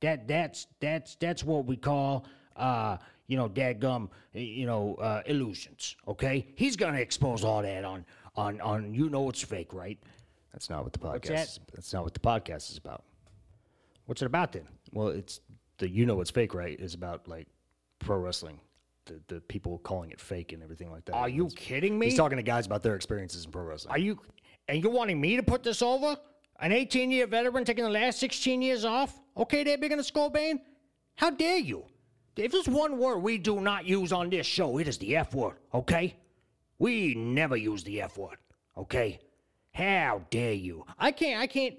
that 0.01 0.29
that's 0.29 0.67
that's 0.81 1.17
that's 1.17 1.43
what 1.45 1.65
we 1.67 1.77
call 1.77 2.27
uh 2.57 2.97
you 3.27 3.37
know 3.37 3.49
dadgum 3.49 4.09
you 4.33 4.67
know 4.67 4.95
uh 4.97 5.23
illusions 5.27 5.97
okay 6.07 6.47
he's 6.57 6.77
gonna 6.77 6.99
expose 6.99 7.43
all 7.43 7.63
that 7.63 7.85
on 7.85 8.05
on 8.37 8.61
on 8.61 8.95
you 8.95 9.09
know 9.09 9.29
it's 9.29 9.43
fake 9.43 9.73
right 9.73 9.99
That's 10.53 10.71
not 10.71 10.85
what 10.85 10.93
the 10.93 10.99
podcast. 11.01 11.27
that? 11.29 11.49
Is, 11.49 11.61
that's 11.75 11.93
not 11.93 12.05
what 12.05 12.15
the 12.15 12.21
podcast 12.21 12.71
is 12.71 12.79
about. 12.79 13.03
what's 14.07 14.23
it 14.23 14.27
about 14.27 14.53
then 14.53 14.67
Well, 14.93 15.09
it's 15.09 15.41
the 15.79 15.89
you 15.89 16.07
know 16.07 16.21
it's 16.21 16.31
fake, 16.31 16.55
right? 16.55 16.79
Is 16.79 16.95
about 16.95 17.27
like 17.27 17.49
pro 17.99 18.19
wrestling, 18.19 18.61
the 19.07 19.21
the 19.29 19.41
people 19.43 19.79
calling 19.79 20.11
it 20.11 20.21
fake 20.21 20.53
and 20.53 20.63
everything 20.63 20.91
like 20.91 21.05
that. 21.05 21.15
are 21.15 21.29
you 21.29 21.49
kidding 21.57 21.99
me 21.99 22.07
He's 22.07 22.17
talking 22.17 22.37
to 22.37 22.43
guys 22.43 22.67
about 22.67 22.83
their 22.83 22.97
experiences 22.97 23.45
in 23.45 23.51
pro 23.51 23.63
wrestling. 23.63 23.93
Are 23.93 23.99
you 23.99 24.19
and 24.69 24.83
you're 24.83 24.93
wanting 24.93 25.21
me 25.21 25.37
to 25.37 25.43
put 25.43 25.63
this 25.63 25.83
over? 25.83 26.17
An 26.61 26.73
18 26.73 27.11
year 27.11 27.27
veteran 27.27 27.65
taking 27.65 27.85
the 27.85 27.91
last 27.91 28.19
16 28.21 28.63
years 28.63 28.85
off? 28.85 29.21
Okay, 29.37 29.65
they're 29.65 29.79
big 29.79 29.93
in 29.93 29.99
the 29.99 30.05
skull 30.05 30.31
bane? 30.31 30.61
How 31.17 31.31
dare 31.31 31.59
you? 31.59 31.85
If 32.37 32.53
there's 32.53 32.69
one 32.69 32.99
word 32.99 33.19
we 33.19 33.39
do 33.39 33.61
not 33.61 33.87
use 33.87 34.13
on 34.13 34.31
this 34.31 34.47
show, 34.47 34.79
it 34.79 34.89
is 34.89 34.99
the 34.99 35.17
F 35.17 35.35
word, 35.35 35.57
okay? 35.73 36.17
We 36.79 37.15
never 37.15 37.57
use 37.57 37.85
the 37.85 38.03
F 38.03 38.19
word, 38.19 38.39
okay? 38.77 39.21
How 39.73 40.23
dare 40.31 40.53
you? 40.53 40.85
I 40.99 41.13
can't, 41.13 41.41
I 41.41 41.47
can't. 41.47 41.77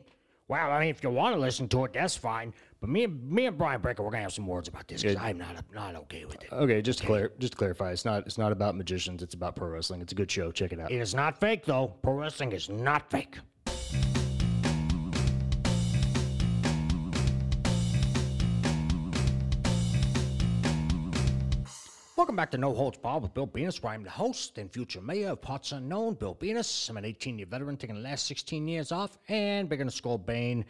Well, 0.48 0.72
I 0.72 0.80
mean, 0.80 0.90
if 0.90 1.04
you 1.04 1.10
want 1.10 1.36
to 1.36 1.42
listen 1.42 1.68
to 1.70 1.86
it, 1.86 1.94
that's 1.94 2.16
fine. 2.16 2.54
But 2.86 2.92
me 2.92 3.04
and 3.06 3.32
me 3.32 3.48
and 3.48 3.58
Brian 3.58 3.82
Brecker, 3.82 4.02
we're 4.02 4.12
gonna 4.12 4.22
have 4.22 4.32
some 4.32 4.46
words 4.46 4.68
about 4.68 4.88
this 4.88 5.02
because 5.02 5.18
I'm 5.18 5.40
not 5.40 5.56
not 5.74 5.96
okay 5.96 6.24
with 6.26 6.44
it. 6.44 6.52
okay, 6.52 6.84
just 6.84 7.00
to 7.00 7.06
clear, 7.08 7.32
just 7.40 7.54
to 7.54 7.58
clarify, 7.58 7.92
it's 7.92 8.06
not 8.06 8.28
it's 8.28 8.38
not 8.38 8.52
about 8.52 8.76
magicians. 8.76 9.24
It's 9.24 9.34
about 9.34 9.56
pro 9.56 9.70
wrestling. 9.70 10.02
It's 10.02 10.12
a 10.12 10.16
good 10.16 10.30
show. 10.30 10.52
Check 10.52 10.72
it 10.72 10.80
out. 10.80 10.92
It 10.92 10.98
is 10.98 11.16
not 11.16 11.40
fake, 11.40 11.66
though. 11.66 11.96
Pro 12.04 12.14
wrestling 12.14 12.52
is 12.52 12.70
not 12.70 13.10
fake. 13.10 13.40
Welcome 22.16 22.36
back 22.36 22.52
to 22.52 22.60
No 22.60 22.72
Holds 22.72 23.00
Barred 23.00 23.24
with 23.24 23.34
Bill 23.34 23.48
Venus, 23.48 23.82
where 23.82 23.94
I'm 23.94 24.04
the 24.04 24.12
host 24.12 24.60
and 24.60 24.72
future 24.72 25.02
mayor 25.02 25.30
of 25.30 25.42
Parts 25.42 25.72
Unknown, 25.72 26.14
Bill 26.14 26.38
Venus. 26.40 26.88
I'm 26.88 26.98
an 26.98 27.06
18 27.06 27.40
year 27.40 27.48
veteran 27.48 27.78
taking 27.78 27.96
the 27.96 28.04
last 28.04 28.28
16 28.28 28.68
years 28.68 28.92
off, 28.92 29.18
and 29.28 29.68
bigger 29.68 29.84
than 29.84 29.90
Skull 29.90 30.20
Bane. 30.20 30.64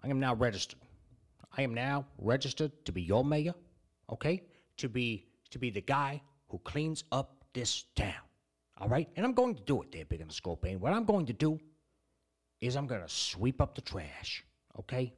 I 0.00 0.08
am 0.08 0.20
now 0.20 0.36
registered. 0.36 0.78
I 1.56 1.62
am 1.62 1.74
now 1.74 2.06
registered 2.18 2.72
to 2.84 2.92
be 2.92 3.02
your 3.02 3.24
mayor, 3.24 3.54
okay? 4.10 4.42
To 4.78 4.88
be 4.88 5.26
to 5.50 5.58
be 5.58 5.70
the 5.70 5.80
guy 5.80 6.20
who 6.48 6.58
cleans 6.58 7.04
up 7.12 7.44
this 7.52 7.84
town. 7.94 8.24
All 8.78 8.88
right? 8.88 9.08
And 9.16 9.24
I'm 9.24 9.34
going 9.34 9.54
to 9.54 9.62
do 9.62 9.82
it 9.82 9.92
there, 9.92 10.04
Big 10.04 10.20
in 10.20 10.28
the 10.28 10.56
Bane. 10.60 10.80
What 10.80 10.92
I'm 10.92 11.04
going 11.04 11.26
to 11.26 11.32
do 11.32 11.60
is 12.60 12.76
I'm 12.76 12.86
gonna 12.86 13.08
sweep 13.08 13.60
up 13.60 13.74
the 13.74 13.80
trash. 13.80 14.44
Okay? 14.78 15.12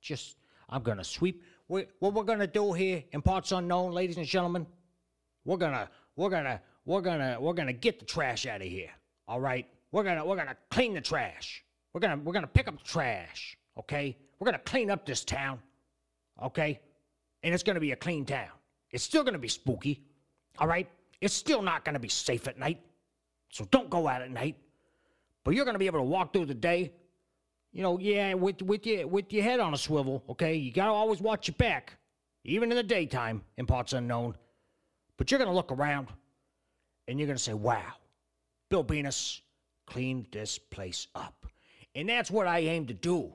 Just 0.00 0.36
I'm 0.68 0.82
gonna 0.82 1.04
sweep 1.04 1.42
we 1.68 1.86
what 2.00 2.14
we're 2.14 2.24
gonna 2.24 2.46
do 2.46 2.72
here 2.72 3.04
in 3.12 3.22
parts 3.22 3.52
unknown, 3.52 3.92
ladies 3.92 4.16
and 4.16 4.26
gentlemen, 4.26 4.66
we're 5.44 5.56
gonna 5.56 5.88
we're 6.16 6.30
gonna 6.30 6.60
we're 6.84 7.00
gonna 7.00 7.38
we're 7.40 7.52
gonna 7.52 7.72
get 7.72 8.00
the 8.00 8.04
trash 8.04 8.46
out 8.46 8.60
of 8.60 8.66
here. 8.66 8.90
All 9.28 9.40
right? 9.40 9.66
We're 9.92 10.02
gonna 10.02 10.24
we're 10.24 10.36
gonna 10.36 10.56
clean 10.70 10.94
the 10.94 11.00
trash. 11.00 11.64
We're 11.92 12.00
gonna 12.00 12.16
we're 12.16 12.32
gonna 12.32 12.46
pick 12.48 12.66
up 12.66 12.76
the 12.76 12.84
trash. 12.84 13.56
Okay? 13.80 14.16
We're 14.38 14.44
gonna 14.44 14.58
clean 14.58 14.90
up 14.90 15.06
this 15.06 15.24
town. 15.24 15.58
Okay? 16.42 16.80
And 17.42 17.54
it's 17.54 17.62
gonna 17.62 17.80
be 17.80 17.92
a 17.92 17.96
clean 17.96 18.24
town. 18.24 18.50
It's 18.90 19.02
still 19.02 19.24
gonna 19.24 19.38
be 19.38 19.48
spooky. 19.48 20.02
All 20.58 20.68
right? 20.68 20.88
It's 21.20 21.34
still 21.34 21.62
not 21.62 21.84
gonna 21.84 21.98
be 21.98 22.08
safe 22.08 22.46
at 22.46 22.58
night. 22.58 22.80
So 23.50 23.66
don't 23.70 23.90
go 23.90 24.06
out 24.06 24.22
at 24.22 24.30
night. 24.30 24.56
But 25.44 25.54
you're 25.54 25.64
gonna 25.64 25.78
be 25.78 25.86
able 25.86 26.00
to 26.00 26.04
walk 26.04 26.32
through 26.32 26.46
the 26.46 26.54
day. 26.54 26.92
You 27.72 27.82
know, 27.82 27.98
yeah, 27.98 28.34
with 28.34 28.62
with 28.62 28.86
your 28.86 29.06
with 29.06 29.32
your 29.32 29.44
head 29.44 29.60
on 29.60 29.72
a 29.72 29.78
swivel, 29.78 30.22
okay? 30.28 30.56
You 30.56 30.72
gotta 30.72 30.92
always 30.92 31.20
watch 31.20 31.48
your 31.48 31.54
back, 31.54 31.96
even 32.44 32.70
in 32.70 32.76
the 32.76 32.82
daytime 32.82 33.42
in 33.56 33.66
parts 33.66 33.92
unknown. 33.92 34.34
But 35.16 35.30
you're 35.30 35.38
gonna 35.38 35.54
look 35.54 35.72
around 35.72 36.08
and 37.08 37.18
you're 37.18 37.26
gonna 37.26 37.38
say, 37.38 37.54
Wow, 37.54 37.92
Bill 38.68 38.82
Venus 38.82 39.40
cleaned 39.86 40.26
this 40.32 40.58
place 40.58 41.06
up. 41.14 41.46
And 41.94 42.08
that's 42.08 42.30
what 42.30 42.46
I 42.46 42.60
aim 42.60 42.86
to 42.86 42.94
do 42.94 43.32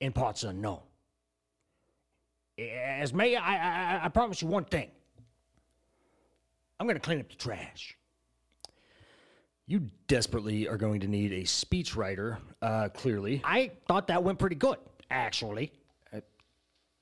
in 0.00 0.12
parts 0.12 0.44
unknown. 0.44 0.80
As 2.58 3.12
mayor, 3.12 3.38
I, 3.42 3.56
I, 3.56 4.00
I 4.04 4.08
promise 4.08 4.40
you 4.40 4.48
one 4.48 4.64
thing. 4.64 4.90
I'm 6.78 6.86
gonna 6.86 7.00
clean 7.00 7.20
up 7.20 7.28
the 7.28 7.36
trash. 7.36 7.96
You 9.66 9.90
desperately 10.06 10.68
are 10.68 10.76
going 10.76 11.00
to 11.00 11.08
need 11.08 11.32
a 11.32 11.42
speechwriter. 11.42 12.38
Uh, 12.62 12.88
clearly, 12.94 13.42
I 13.44 13.72
thought 13.88 14.06
that 14.08 14.22
went 14.22 14.38
pretty 14.38 14.54
good, 14.56 14.78
actually. 15.10 15.72
Uh, 16.12 16.20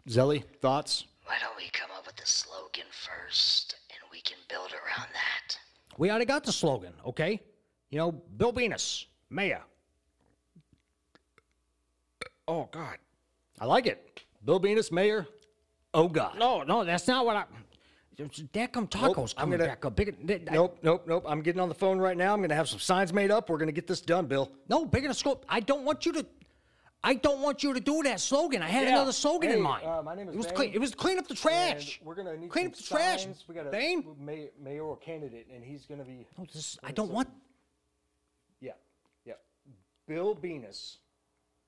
Zelly, 0.09 0.43
thoughts? 0.63 1.05
Why 1.27 1.35
don't 1.41 1.57
we 1.57 1.69
come 1.73 1.91
up 1.97 2.07
with 2.07 2.19
a 2.23 2.27
slogan 2.27 2.87
first 2.91 3.77
and 3.91 3.99
we 4.11 4.21
can 4.23 4.39
build 4.49 4.73
around 4.73 5.09
that? 5.13 5.59
We 5.99 6.11
already 6.11 6.25
got 6.25 6.45
the 6.45 6.53
slogan, 6.53 6.95
okay? 7.07 7.41
You 7.91 7.99
know, 7.99 8.13
Bill 8.13 8.53
Venus, 8.53 9.07
mayor. 9.31 9.63
Oh 12.49 12.69
God. 12.71 12.99
I 13.61 13.67
like 13.67 13.87
it. 13.87 14.23
Bill 14.45 14.59
Venus, 14.59 14.91
mayor. 14.93 15.27
Oh 15.93 16.09
God. 16.09 16.39
No, 16.39 16.63
no, 16.63 16.85
that's 16.85 17.07
not 17.09 17.25
what 17.25 17.37
I 17.37 17.45
Dadgum 18.17 18.89
tacos 18.89 19.35
coming 19.35 19.59
gonna- 19.59 19.69
back 19.71 19.85
up. 19.85 19.97
Bigger, 19.97 20.13
th- 20.13 20.43
I- 20.49 20.55
Nope, 20.55 20.79
nope, 20.83 21.05
nope. 21.07 21.25
I'm 21.27 21.41
getting 21.43 21.61
on 21.61 21.69
the 21.69 21.75
phone 21.75 21.99
right 21.99 22.17
now. 22.17 22.33
I'm 22.33 22.39
going 22.39 22.49
to 22.51 22.55
have 22.55 22.69
some 22.69 22.79
signs 22.79 23.13
made 23.13 23.33
up. 23.33 23.51
We're 23.51 23.57
going 23.59 23.67
to 23.69 23.73
get 23.73 23.89
this 23.89 24.01
done, 24.01 24.27
Bill. 24.27 24.53
No, 24.69 24.85
bigger 24.85 25.09
the 25.09 25.15
scope. 25.15 25.45
I 25.49 25.59
don't 25.61 25.85
want 25.85 26.07
you 26.07 26.13
to. 26.13 26.27
I 27.03 27.15
don't 27.15 27.41
want 27.43 27.63
you 27.65 27.75
to 27.75 27.81
do 27.81 28.03
that 28.05 28.21
slogan. 28.21 28.63
I 28.63 28.69
had 28.69 28.85
Yeah. 28.85 28.91
another 28.95 29.11
slogan 29.13 29.51
Hey, 29.51 29.57
in 29.57 29.63
mind. 29.63 29.85
uh, 29.85 30.01
my 30.03 30.15
name 30.15 30.29
is 30.29 30.35
it 30.35 30.39
was 30.39 30.47
Bane. 30.47 30.55
clean. 30.55 30.75
It 30.75 30.81
was 30.81 30.95
clean 30.95 31.19
up 31.19 31.27
the 31.27 31.35
trash. 31.35 32.01
We're 32.05 32.15
going 32.15 32.29
to 32.29 32.39
need 32.39 32.51
clean 32.51 32.73
some 32.73 32.73
up 32.73 32.77
the 32.79 32.83
trash. 33.05 33.23
signs. 33.25 33.45
We 33.49 33.55
got 33.57 33.67
a 33.67 33.71
Bane. 33.71 34.17
may, 34.19 34.51
mayoral 34.63 34.97
candidate, 34.97 35.49
and 35.53 35.63
he's 35.65 35.85
going 35.85 35.99
to 35.99 36.07
be. 36.07 36.25
No, 36.39 36.47
this, 36.53 36.79
I 36.85 36.93
don't 36.93 37.11
want. 37.11 37.29
Yeah, 38.61 38.73
yeah. 39.27 39.35
Bill 40.07 40.35
Venus, 40.35 40.99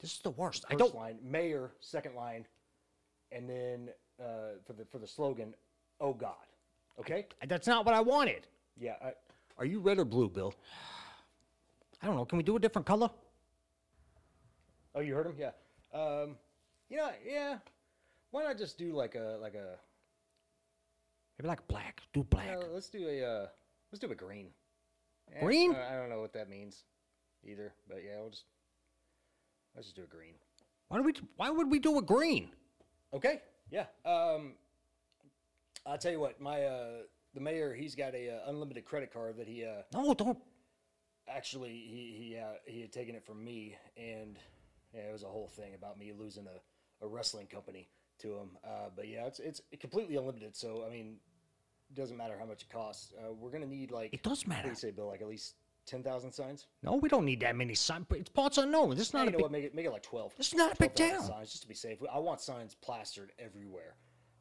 This 0.01 0.13
is 0.13 0.19
the 0.19 0.31
worst. 0.31 0.65
I 0.69 0.75
first 0.75 0.79
don't. 0.79 0.95
line. 0.95 1.19
Mayor, 1.23 1.73
second 1.81 2.15
line, 2.15 2.47
and 3.33 3.49
then 3.49 3.89
uh, 4.21 4.59
for 4.65 4.73
the 4.73 4.85
for 4.85 4.99
the 4.99 5.07
slogan, 5.07 5.55
"Oh 6.01 6.13
God." 6.13 6.35
Okay. 6.99 7.27
That's 7.47 7.67
not 7.67 7.85
what 7.85 7.95
I 7.95 8.01
wanted. 8.01 8.47
Yeah. 8.79 8.95
I, 9.05 9.13
are 9.59 9.65
you 9.67 9.81
red 9.81 9.99
or 9.99 10.05
blue, 10.05 10.29
Bill? 10.29 10.55
I 12.03 12.07
don't 12.07 12.17
know. 12.17 12.25
Can 12.25 12.39
we 12.39 12.43
do 12.45 12.57
a 12.57 12.61
different 12.61 12.87
color? 12.87 13.11
Oh, 14.95 15.01
you 15.01 15.15
heard 15.15 15.27
him? 15.27 15.35
Yeah. 15.39 15.51
Um, 15.93 16.37
you 16.89 16.97
know, 16.97 17.11
yeah. 17.27 17.59
Why 18.31 18.45
not 18.45 18.59
just 18.59 18.79
do 18.79 18.93
like 18.93 19.15
a 19.15 19.39
like 19.41 19.55
a? 19.55 19.77
Maybe 21.39 21.49
like 21.49 21.67
black. 21.69 22.03
Do 22.13 22.25
black. 22.25 22.57
Uh, 22.57 22.67
let's 22.73 22.89
do 22.89 23.07
a 23.09 23.23
uh, 23.25 23.47
let's 23.93 24.01
do 24.01 24.11
a 24.11 24.15
green. 24.15 24.49
Eh, 25.35 25.45
Green? 25.45 25.75
I, 25.75 25.95
I 25.95 25.97
don't 25.99 26.09
know 26.09 26.21
what 26.21 26.33
that 26.35 26.49
means, 26.49 26.85
either. 27.45 27.73
But 27.89 27.99
yeah, 28.05 28.21
we'll 28.21 28.31
just 28.31 28.45
let's 29.77 29.87
just 29.89 29.97
do 29.97 30.03
a 30.03 30.07
green. 30.07 30.35
why 30.89 30.97
do 30.99 31.05
we? 31.05 31.15
Why 31.37 31.51
would 31.51 31.71
we 31.71 31.79
do 31.79 31.99
a 31.99 32.03
green? 32.03 32.51
Okay. 33.15 33.41
Yeah. 33.71 33.87
Um, 34.05 34.55
I'll 35.87 35.99
tell 35.99 36.13
you 36.13 36.21
what. 36.21 36.41
My 36.41 36.65
uh, 36.65 36.89
the 37.35 37.41
mayor, 37.41 37.75
he's 37.75 37.95
got 37.95 38.15
a 38.15 38.37
uh, 38.37 38.51
unlimited 38.51 38.85
credit 38.85 39.13
card 39.13 39.37
that 39.39 39.47
he 39.47 39.65
uh, 39.65 39.83
No, 39.93 40.15
don't. 40.15 40.39
actually 41.29 41.71
he 41.71 42.15
he 42.19 42.39
uh, 42.39 42.55
he 42.67 42.81
had 42.81 42.93
taken 42.93 43.15
it 43.15 43.25
from 43.25 43.45
me, 43.45 43.77
and 43.97 44.39
yeah, 44.95 45.03
it 45.03 45.13
was 45.13 45.23
a 45.23 45.29
whole 45.29 45.49
thing 45.49 45.75
about 45.75 45.99
me 45.99 46.13
losing 46.19 46.47
a, 46.47 47.05
a 47.05 47.09
wrestling 47.09 47.47
company 47.47 47.89
to 48.21 48.35
him. 48.39 48.51
Uh, 48.65 48.89
but 48.95 49.09
yeah, 49.09 49.27
it's 49.27 49.39
it's 49.41 49.61
completely 49.81 50.17
unlimited. 50.17 50.57
So 50.57 50.85
I 50.87 50.91
mean, 50.91 51.17
it 51.91 51.95
doesn't 51.97 52.17
matter 52.17 52.37
how 52.39 52.47
much 52.47 52.63
it 52.63 52.71
costs. 52.71 53.13
Uh, 53.19 53.33
we're 53.33 53.51
gonna 53.51 53.67
need 53.67 53.91
like 53.91 54.13
It 54.15 54.23
does 54.23 54.41
What 54.45 54.49
matter. 54.49 54.63
do 54.65 54.69
you 54.71 54.75
say, 54.77 54.91
Bill? 54.91 55.09
Like 55.09 55.21
at 55.21 55.29
least 55.29 55.55
ten 55.87 56.03
thousand 56.03 56.33
signs. 56.33 56.67
No, 56.83 56.95
we 56.97 57.09
don't 57.09 57.25
need 57.25 57.41
that 57.41 57.57
many 57.57 57.75
signs. 57.75 58.07
It's 58.11 58.29
parts 58.29 58.59
unknown. 58.59 58.91
This 58.91 59.09
is 59.09 59.15
not 59.15 59.23
you 59.23 59.29
a 59.29 59.31
know 59.33 59.39
big. 59.39 59.43
what? 59.43 59.53
Make 59.53 59.65
it 59.65 59.75
make 59.75 59.87
it 59.87 59.93
like 59.93 60.03
twelve. 60.03 60.35
This 60.37 60.49
is 60.49 60.55
not 60.55 60.73
a 60.73 60.77
big 60.77 60.95
12,000 60.95 61.19
town. 61.19 61.37
Signs 61.37 61.51
just 61.51 61.63
to 61.63 61.69
be 61.69 61.75
safe. 61.75 61.99
I 62.13 62.19
want 62.19 62.41
signs 62.41 62.75
plastered 62.75 63.33
everywhere 63.39 63.95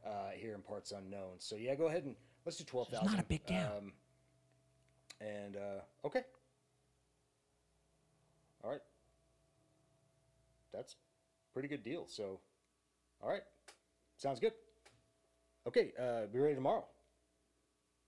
uh, 0.06 0.32
here 0.36 0.54
in 0.54 0.62
parts 0.62 0.92
unknown. 0.92 1.36
So 1.40 1.56
yeah, 1.56 1.76
go 1.76 1.88
ahead 1.88 2.04
and 2.04 2.16
let's 2.46 2.58
do 2.58 2.64
twelve 2.64 2.90
thousand. 2.90 3.12
not 3.12 3.20
a 3.20 3.24
big 3.24 3.46
town. 3.46 3.72
Um, 3.78 3.94
and 5.22 5.56
uh, 5.56 6.08
okay, 6.08 6.24
all 8.64 8.70
right, 8.72 8.82
that's 10.74 10.96
pretty 11.54 11.68
good 11.70 11.84
deal. 11.84 12.06
So, 12.08 12.40
all 13.22 13.30
right, 13.30 13.44
sounds 14.18 14.40
good. 14.40 14.52
Okay, 15.68 15.94
uh, 16.00 16.28
be 16.32 16.40
ready 16.40 16.56
tomorrow. 16.56 16.86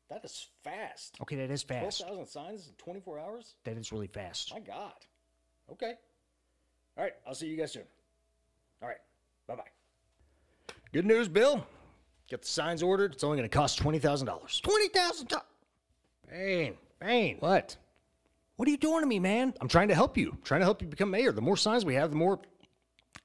That 0.10 0.24
is 0.24 0.48
fast. 0.64 1.18
Okay, 1.22 1.36
that 1.36 1.52
is 1.52 1.64
fast. 1.64 2.02
thousand 2.02 2.26
signs 2.28 2.68
in 2.68 2.74
twenty 2.76 3.00
four 3.00 3.20
hours. 3.20 3.56
That 3.66 3.78
is 3.78 3.92
really 3.92 4.08
fast. 4.08 4.54
My 4.54 4.60
God. 4.60 4.94
Okay. 5.72 5.94
All 6.98 7.04
right. 7.04 7.14
I'll 7.28 7.36
see 7.36 7.48
you 7.48 7.58
guys 7.58 7.74
soon. 7.74 7.84
All 8.82 8.88
right. 8.88 8.98
Bye 9.48 9.56
bye. 9.56 10.74
Good 10.94 11.06
news, 11.06 11.28
Bill. 11.28 11.66
Get 12.30 12.42
the 12.42 12.48
signs 12.48 12.82
ordered. 12.82 13.14
It's 13.14 13.24
only 13.24 13.38
going 13.38 13.50
to 13.50 13.56
cost 13.56 13.78
twenty 13.78 14.00
thousand 14.00 14.28
dollars. 14.28 14.62
Twenty 14.62 14.88
thousand 14.90 15.28
dollars. 15.28 15.46
Bane, 16.30 16.76
Bane. 17.00 17.38
What? 17.40 17.78
What 18.56 18.68
are 18.68 18.72
you 18.72 18.78
doing 18.78 19.02
to 19.02 19.08
me, 19.08 19.20
man? 19.20 19.54
I'm 19.62 19.68
trying 19.68 19.88
to 19.90 19.96
help 19.96 20.18
you. 20.18 20.32
I'm 20.32 20.42
trying 20.44 20.62
to 20.62 20.66
help 20.66 20.82
you 20.82 20.88
become 20.88 21.12
mayor. 21.12 21.32
The 21.32 21.42
more 21.42 21.58
signs 21.58 21.86
we 21.86 21.96
have, 21.96 22.10
the 22.10 22.16
more 22.18 22.40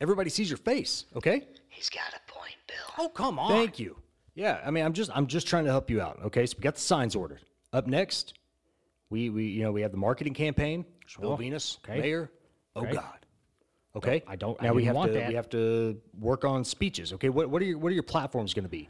everybody 0.00 0.30
sees 0.30 0.50
your 0.50 0.58
face. 0.58 1.06
Okay. 1.16 1.46
He's 1.68 1.88
got 1.88 2.12
a 2.14 2.32
point, 2.32 2.54
Bill. 2.66 3.06
Oh, 3.06 3.08
come 3.08 3.38
on. 3.38 3.50
Thank 3.50 3.78
you. 3.78 3.96
Yeah. 4.34 4.60
I 4.64 4.70
mean, 4.70 4.84
I'm 4.84 4.92
just 4.92 5.10
I'm 5.14 5.26
just 5.26 5.46
trying 5.46 5.64
to 5.64 5.70
help 5.70 5.90
you 5.90 6.00
out. 6.00 6.20
Okay. 6.26 6.46
So 6.46 6.56
we 6.58 6.62
got 6.62 6.74
the 6.74 6.80
signs 6.80 7.14
ordered. 7.14 7.40
Up 7.72 7.86
next, 7.86 8.34
we 9.10 9.30
we 9.30 9.44
you 9.46 9.62
know 9.62 9.72
we 9.72 9.82
have 9.82 9.90
the 9.92 9.96
marketing 9.98 10.34
campaign. 10.34 10.84
Bill 11.20 11.36
Venus, 11.36 11.78
Okay. 11.88 12.00
mayor. 12.00 12.30
Oh 12.74 12.82
Okay. 12.82 12.92
God. 12.92 13.18
Okay. 13.94 14.22
I 14.26 14.36
don't- 14.36 14.56
I 14.62 14.66
Now 14.66 14.72
we 14.72 14.84
have 14.84 14.96
want 14.96 15.12
to 15.12 15.18
that. 15.18 15.28
we 15.28 15.34
have 15.34 15.50
to 15.50 16.00
work 16.18 16.46
on 16.46 16.64
speeches. 16.64 17.12
Okay. 17.12 17.28
What 17.28 17.50
what 17.50 17.60
are 17.60 17.66
your 17.66 17.78
what 17.78 17.90
are 17.90 17.94
your 17.94 18.02
platforms 18.02 18.54
going 18.54 18.64
to 18.64 18.70
be? 18.70 18.88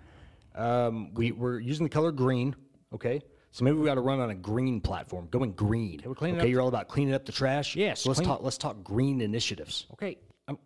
Um, 0.54 1.12
we 1.14 1.32
we're 1.32 1.58
using 1.58 1.84
the 1.84 1.90
color 1.90 2.12
green. 2.12 2.54
Okay. 2.94 3.22
So 3.50 3.64
maybe 3.64 3.76
we 3.76 3.84
got 3.84 3.96
to 3.96 4.00
run 4.00 4.18
on 4.20 4.30
a 4.30 4.34
green 4.34 4.80
platform, 4.80 5.26
going 5.30 5.52
green. 5.52 5.98
Okay, 6.00 6.08
we're 6.08 6.14
cleaning 6.14 6.36
okay 6.40 6.46
up- 6.46 6.50
you're 6.50 6.60
all 6.62 6.68
about 6.68 6.88
cleaning 6.88 7.12
up 7.14 7.26
the 7.26 7.32
trash. 7.32 7.76
Yes, 7.76 8.00
So 8.02 8.08
let's 8.10 8.20
talk. 8.20 8.42
Let's 8.42 8.56
talk 8.56 8.82
green 8.82 9.20
initiatives. 9.20 9.86
Okay, 9.92 10.16
um, 10.48 10.58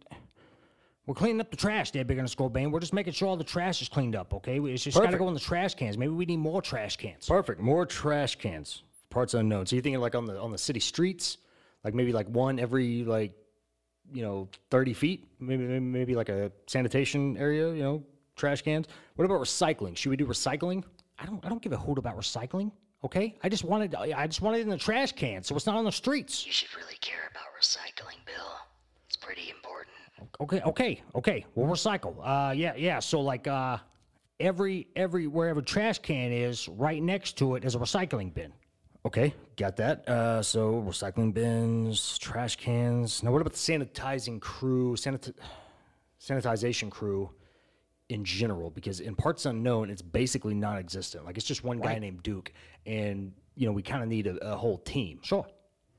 we're 1.07 1.15
cleaning 1.15 1.41
up 1.41 1.51
the 1.51 1.57
trash 1.57 1.91
there, 1.93 2.05
Big 2.05 2.19
Underscore 2.19 2.51
Bane. 2.51 2.71
We're 2.71 2.81
just 2.81 2.93
making 2.93 3.13
sure 3.13 3.29
all 3.29 3.37
the 3.37 3.45
trash 3.45 3.81
is 3.81 3.89
cleaned 3.89 4.17
up, 4.17 4.35
okay? 4.35 4.59
It's 4.59 4.85
just 4.85 4.99
got 4.99 5.11
to 5.11 5.19
go 5.19 5.29
in 5.29 5.35
the 5.35 5.41
trash 5.41 5.75
cans. 5.75 5.97
Maybe 5.97 6.13
we 6.13 6.27
need 6.27 6.39
more 6.39 6.61
trash 6.61 6.97
cans. 6.97 7.27
Perfect. 7.27 7.61
More 7.61 7.87
trash 7.87 8.37
cans. 8.37 8.83
Parts 9.11 9.35
unknown. 9.35 9.67
So 9.67 9.77
you're 9.77 9.83
thinking 9.83 10.01
like 10.01 10.15
on 10.15 10.27
the 10.27 10.39
on 10.39 10.53
the 10.53 10.59
city 10.59 10.81
streets, 10.81 11.39
like 11.85 11.95
maybe 11.95 12.13
like 12.13 12.29
one 12.29 12.59
every 12.59 13.05
like 13.05 13.33
you 14.13 14.23
know 14.23 14.49
30 14.71 14.93
feet, 14.93 15.29
maybe 15.39 15.65
maybe, 15.65 15.81
maybe 15.81 16.15
like 16.15 16.29
a 16.29 16.51
sanitation 16.67 17.37
area. 17.39 17.73
You 17.73 17.83
know, 17.83 18.03
trash 18.37 18.63
cans. 18.63 18.87
What 19.15 19.25
about 19.25 19.41
recycling? 19.41 19.97
Should 19.97 20.11
we 20.11 20.17
do 20.17 20.27
recycling? 20.27 20.85
I 21.19 21.25
don't, 21.25 21.45
I 21.45 21.49
don't 21.49 21.63
give 21.63 21.73
a 21.73 21.79
hoot 21.79 21.99
about 21.99 22.17
recycling, 22.17 22.71
okay? 23.03 23.39
I 23.43 23.49
just 23.49 23.65
wanted, 23.65 23.95
I 23.95 24.27
just 24.27 24.43
wanted 24.43 24.59
it 24.59 24.63
in 24.63 24.69
the 24.69 24.77
trash 24.77 25.13
can, 25.13 25.43
so 25.43 25.57
it's 25.57 25.67
not 25.67 25.77
on 25.77 25.85
the 25.85 25.93
streets. 25.93 26.47
You 26.47 26.53
should 26.53 26.75
really 26.77 26.99
care 27.01 27.31
about 27.31 27.45
recycling, 27.59 28.19
Bill. 28.27 28.53
It's 29.17 29.25
pretty 29.25 29.51
important. 29.51 29.95
Okay, 30.41 30.61
okay, 30.63 31.03
okay. 31.15 31.47
We'll 31.55 31.67
recycle. 31.67 32.17
Uh, 32.23 32.53
yeah, 32.53 32.75
yeah. 32.77 32.99
So 32.99 33.21
like, 33.21 33.47
uh, 33.49 33.79
every 34.39 34.89
every 34.95 35.27
wherever 35.27 35.63
trash 35.63 35.99
can 36.01 36.33
is, 36.33 36.69
right 36.69 37.03
next 37.03 37.39
to 37.39 37.57
it 37.57 37.65
is 37.65 37.75
a 37.75 37.79
recycling 37.79 38.35
bin. 38.35 38.53
Okay, 39.07 39.33
got 39.57 39.77
that. 39.77 40.07
Uh, 40.09 40.43
so 40.43 40.85
recycling 40.87 41.33
bins, 41.33 42.19
trash 42.19 42.57
cans. 42.57 43.23
Now, 43.23 43.31
what 43.33 43.41
about 43.41 43.53
the 43.53 43.59
sanitizing 43.59 44.41
crew, 44.41 44.97
sanit- 44.97 45.33
sanitization 46.21 46.91
crew 46.91 47.31
in 48.09 48.25
general? 48.25 48.71
Because 48.71 49.01
in 49.01 49.15
parts 49.15 49.47
unknown, 49.47 49.89
it's 49.89 50.03
basically 50.03 50.55
non-existent. 50.55 51.25
Like 51.25 51.39
it's 51.39 51.47
just 51.47 51.65
one 51.65 51.79
guy 51.79 51.99
named 51.99 52.23
Duke, 52.23 52.53
and 52.85 53.33
you 53.55 53.67
know 53.67 53.73
we 53.73 53.83
kind 53.83 54.03
of 54.03 54.11
need 54.11 54.27
a, 54.27 54.37
a 54.53 54.57
whole 54.57 54.79
team. 54.79 55.21
Sure. 55.23 55.47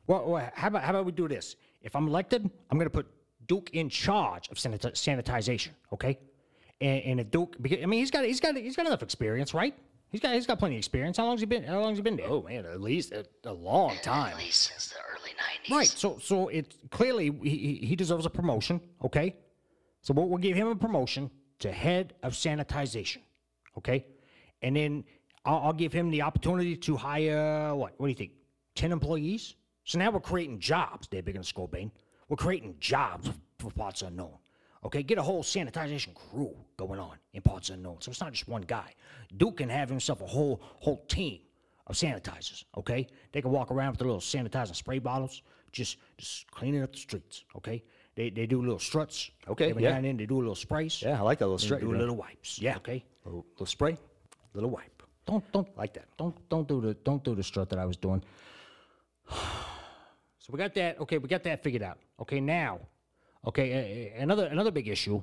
Well, 0.06 0.30
well, 0.30 0.51
how 0.53 0.67
about 0.67 0.84
how 0.84 0.91
about 0.91 1.06
we 1.06 1.12
do 1.12 1.27
this? 1.27 1.56
If 1.81 1.95
I'm 1.95 2.07
elected, 2.07 2.49
I'm 2.69 2.77
gonna 2.77 2.89
put 2.89 3.07
Duke 3.47 3.69
in 3.73 3.89
charge 3.89 4.49
of 4.49 4.57
sanita- 4.57 4.93
sanitization. 4.93 5.69
Okay, 5.93 6.17
and, 6.81 7.01
and 7.03 7.19
if 7.19 7.31
Duke, 7.31 7.55
because, 7.61 7.79
I 7.81 7.85
mean, 7.85 7.99
he's 7.99 8.11
got 8.11 8.25
he's 8.25 8.39
got 8.39 8.55
he's 8.55 8.75
got 8.75 8.85
enough 8.85 9.03
experience, 9.03 9.53
right? 9.53 9.73
He's 10.09 10.21
got 10.21 10.33
he's 10.33 10.47
got 10.47 10.57
plenty 10.59 10.75
of 10.75 10.79
experience. 10.79 11.17
How 11.17 11.25
long's 11.25 11.41
he 11.41 11.45
been? 11.45 11.63
How 11.63 11.79
long's 11.81 11.97
he 11.97 12.01
been 12.01 12.15
there? 12.17 12.27
Oh 12.29 12.41
man, 12.41 12.65
at 12.65 12.81
least 12.81 13.11
a, 13.11 13.25
a 13.45 13.51
long 13.53 13.95
time. 14.01 14.31
At 14.31 14.37
least 14.37 14.63
since 14.71 14.87
the 14.89 14.95
early 15.11 15.31
90s. 15.31 15.71
Right. 15.75 15.87
So 15.87 16.17
so 16.21 16.47
it 16.47 16.75
clearly 16.91 17.31
he, 17.43 17.49
he- 17.49 17.85
he 17.87 17.95
deserves 17.95 18.25
a 18.25 18.29
promotion. 18.29 18.79
Okay. 19.03 19.35
So 20.01 20.13
we'll, 20.13 20.29
we'll 20.29 20.37
give 20.37 20.55
him 20.55 20.67
a 20.67 20.75
promotion 20.75 21.29
to 21.59 21.71
head 21.71 22.13
of 22.23 22.33
sanitization. 22.33 23.17
Okay. 23.77 24.05
And 24.61 24.75
then 24.75 25.03
I'll, 25.43 25.57
I'll 25.57 25.73
give 25.73 25.91
him 25.91 26.09
the 26.09 26.21
opportunity 26.21 26.77
to 26.77 26.95
hire 26.95 27.75
what? 27.75 27.93
What 27.97 28.07
do 28.07 28.09
you 28.09 28.15
think? 28.15 28.31
Ten 28.75 28.91
employees. 28.93 29.55
So 29.88 29.97
now 29.97 30.12
we're 30.12 30.19
creating 30.19 30.60
jobs. 30.60 31.08
They're 31.10 31.23
big 31.23 31.38
in 31.38 31.43
Scorbane. 31.43 31.91
We're 32.28 32.36
creating 32.36 32.76
jobs 32.82 33.32
for 33.58 33.71
parts 33.71 34.02
unknown. 34.02 34.34
Okay, 34.84 35.02
get 35.02 35.17
a 35.17 35.23
whole 35.23 35.43
sanitization 35.43 36.13
crew 36.13 36.54
going 36.76 37.00
on 37.00 37.15
in 37.34 37.41
parts 37.41 37.69
unknown. 37.69 38.02
So 38.02 38.12
it's 38.12 38.19
not 38.19 38.34
just 38.34 38.50
one 38.50 38.63
guy. 38.63 38.93
Duke 39.38 39.58
can 39.58 39.69
have 39.69 39.88
himself 39.88 40.21
a 40.21 40.26
whole 40.26 40.62
whole 40.82 41.06
team 41.08 41.39
of 41.88 41.95
sanitizers. 41.95 42.65
Okay, 42.78 43.08
they 43.32 43.41
can 43.41 43.50
walk 43.50 43.71
around 43.71 43.91
with 43.91 44.00
their 44.00 44.08
little 44.08 44.19
sanitizing 44.19 44.76
spray 44.76 45.00
bottles, 45.00 45.41
just 45.71 45.97
just 46.17 46.52
cleaning 46.52 46.84
up 46.84 46.91
the 46.91 47.00
streets. 47.00 47.45
Okay, 47.56 47.82
they 48.15 48.30
they 48.30 48.45
do 48.45 48.62
little 48.62 48.80
struts. 48.80 49.32
Okay, 49.47 49.69
every 49.69 49.84
yeah. 49.84 49.91
now 49.91 49.95
and 49.95 50.06
then 50.06 50.17
they 50.17 50.26
do 50.26 50.36
a 50.36 50.39
little 50.39 50.54
sprays. 50.56 51.02
Yeah, 51.02 51.17
I 51.17 51.21
like 51.21 51.39
that 51.39 51.45
little 51.45 51.60
They 51.60 51.65
strut. 51.65 51.80
do 51.80 51.93
little 51.93 52.17
wipes. 52.17 52.60
Yeah. 52.62 52.76
Okay. 52.76 53.06
little, 53.23 53.45
little 53.54 53.65
spray, 53.65 53.97
little 54.54 54.69
wipe. 54.69 55.02
Don't 55.26 55.50
don't 55.54 55.78
Like 55.78 55.93
that. 55.93 56.08
don't 56.17 56.36
don't 56.50 56.67
do 56.67 56.82
the 56.82 56.93
don't 57.06 57.23
do 57.23 57.36
the 57.36 57.43
strut 57.43 57.69
that 57.69 57.80
I 57.80 57.86
was 57.86 57.95
doing. 57.95 58.21
So 60.47 60.53
we 60.53 60.60
got 60.60 60.73
that. 60.75 60.97
Okay, 61.01 61.17
we 61.17 61.27
got 61.27 61.43
that 61.43 61.62
figured 61.62 61.83
out. 61.83 61.97
Okay, 62.21 62.39
now, 62.39 62.79
okay, 63.45 64.13
uh, 64.15 64.17
uh, 64.17 64.23
another 64.23 64.45
another 64.45 64.71
big 64.71 64.88
issue 64.88 65.21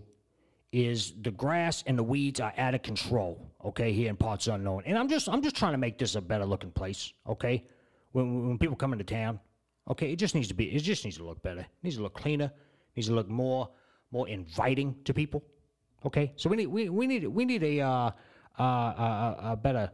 is 0.70 1.14
the 1.22 1.30
grass 1.30 1.82
and 1.86 1.96
the 1.96 2.02
weeds 2.02 2.40
are 2.40 2.52
out 2.58 2.74
of 2.74 2.82
control. 2.82 3.50
Okay, 3.64 3.90
here 3.90 4.10
in 4.10 4.16
parts 4.16 4.48
unknown, 4.48 4.82
and 4.84 4.98
I'm 4.98 5.08
just 5.08 5.30
I'm 5.30 5.40
just 5.40 5.56
trying 5.56 5.72
to 5.72 5.78
make 5.78 5.96
this 5.96 6.14
a 6.14 6.20
better 6.20 6.44
looking 6.44 6.70
place. 6.70 7.14
Okay, 7.26 7.64
when 8.12 8.48
when 8.48 8.58
people 8.58 8.76
come 8.76 8.92
into 8.92 9.04
town, 9.04 9.40
okay, 9.88 10.12
it 10.12 10.16
just 10.16 10.34
needs 10.34 10.48
to 10.48 10.54
be 10.54 10.66
it 10.66 10.80
just 10.80 11.04
needs 11.04 11.16
to 11.16 11.24
look 11.24 11.42
better. 11.42 11.60
It 11.60 11.82
needs 11.82 11.96
to 11.96 12.02
look 12.02 12.14
cleaner. 12.14 12.52
needs 12.94 13.08
to 13.08 13.14
look 13.14 13.28
more 13.30 13.70
more 14.10 14.28
inviting 14.28 14.94
to 15.04 15.14
people. 15.14 15.42
Okay, 16.04 16.34
so 16.36 16.50
we 16.50 16.56
need 16.56 16.66
we, 16.66 16.90
we 16.90 17.06
need 17.06 17.26
we 17.26 17.46
need 17.46 17.62
a 17.62 17.80
uh, 17.80 18.10
uh, 18.58 18.62
a, 18.62 18.62
a, 18.62 19.52
a 19.52 19.56
better 19.56 19.90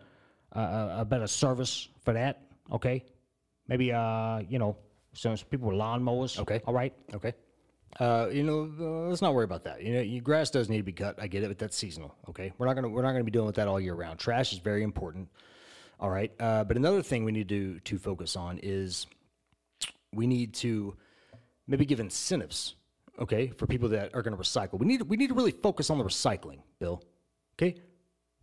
uh, 0.56 0.58
a, 0.58 0.96
a 1.02 1.04
better 1.04 1.28
service 1.28 1.88
for 2.04 2.14
that. 2.14 2.42
Okay, 2.72 3.04
maybe 3.68 3.92
uh, 3.92 4.40
you 4.48 4.58
know, 4.58 4.76
some 5.12 5.36
people 5.50 5.68
with 5.68 5.76
lawnmowers. 5.76 6.38
Okay. 6.38 6.60
all 6.66 6.74
right. 6.74 6.94
Okay. 7.14 7.34
Uh, 7.98 8.28
you 8.32 8.44
know, 8.44 8.70
uh, 8.80 9.08
let's 9.08 9.20
not 9.20 9.34
worry 9.34 9.44
about 9.44 9.64
that. 9.64 9.82
You 9.82 9.94
know, 9.94 10.00
your 10.00 10.22
grass 10.22 10.50
does 10.50 10.68
need 10.68 10.76
to 10.76 10.82
be 10.84 10.92
cut. 10.92 11.20
I 11.20 11.26
get 11.26 11.42
it, 11.42 11.48
but 11.48 11.58
that's 11.58 11.76
seasonal. 11.76 12.14
Okay, 12.28 12.52
we're 12.56 12.66
not 12.66 12.74
gonna 12.74 12.88
we're 12.88 13.02
not 13.02 13.12
gonna 13.12 13.24
be 13.24 13.32
dealing 13.32 13.46
with 13.46 13.56
that 13.56 13.66
all 13.66 13.80
year 13.80 13.94
round. 13.94 14.18
Trash 14.18 14.52
is 14.52 14.58
very 14.58 14.84
important. 14.84 15.28
All 15.98 16.08
right, 16.08 16.32
uh, 16.38 16.64
but 16.64 16.76
another 16.76 17.02
thing 17.02 17.24
we 17.24 17.32
need 17.32 17.48
to 17.48 17.80
to 17.80 17.98
focus 17.98 18.36
on 18.36 18.60
is 18.62 19.06
we 20.12 20.26
need 20.26 20.54
to 20.54 20.96
maybe 21.66 21.84
give 21.84 22.00
incentives. 22.00 22.76
Okay, 23.18 23.48
for 23.58 23.66
people 23.66 23.88
that 23.90 24.14
are 24.14 24.22
going 24.22 24.34
to 24.36 24.42
recycle, 24.42 24.78
we 24.78 24.86
need 24.86 25.02
we 25.02 25.16
need 25.16 25.28
to 25.28 25.34
really 25.34 25.50
focus 25.50 25.90
on 25.90 25.98
the 25.98 26.04
recycling, 26.04 26.60
Bill. 26.78 27.02
Okay, 27.56 27.74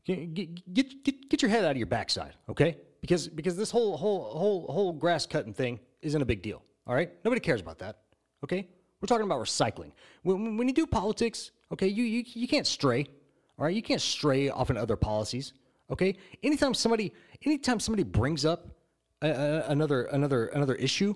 get 0.06 0.34
get 0.34 0.74
get, 0.74 1.04
get, 1.04 1.30
get 1.30 1.42
your 1.42 1.50
head 1.50 1.64
out 1.64 1.72
of 1.72 1.78
your 1.78 1.88
backside. 1.88 2.34
Okay, 2.50 2.78
because 3.00 3.30
because 3.30 3.56
this 3.56 3.72
whole 3.72 3.96
whole 3.96 4.38
whole 4.38 4.68
whole 4.68 4.92
grass 4.92 5.26
cutting 5.26 5.54
thing 5.54 5.80
isn't 6.02 6.22
a 6.22 6.26
big 6.26 6.42
deal. 6.42 6.64
All 6.86 6.96
right, 6.96 7.12
nobody 7.24 7.40
cares 7.42 7.62
about 7.62 7.80
that. 7.80 8.00
Okay, 8.44 8.68
we're 9.02 9.08
talking 9.08 9.26
about 9.26 9.40
recycling. 9.40 9.92
When, 10.24 10.58
when 10.58 10.68
you 10.68 10.74
do 10.74 10.88
politics, 10.88 11.52
okay, 11.72 11.88
you, 11.88 12.04
you 12.04 12.24
you 12.26 12.48
can't 12.48 12.68
stray. 12.68 13.08
All 13.60 13.66
right, 13.66 13.76
you 13.76 13.82
can't 13.82 14.02
stray 14.02 14.50
off 14.50 14.70
in 14.70 14.78
other 14.78 14.96
policies. 14.96 15.54
Okay, 15.90 16.18
anytime 16.44 16.74
somebody 16.74 17.14
anytime 17.46 17.80
somebody 17.80 18.04
brings 18.04 18.46
up 18.46 18.68
a, 19.22 19.30
a, 19.30 19.68
another 19.70 20.04
another 20.04 20.48
another 20.48 20.76
issue, 20.76 21.16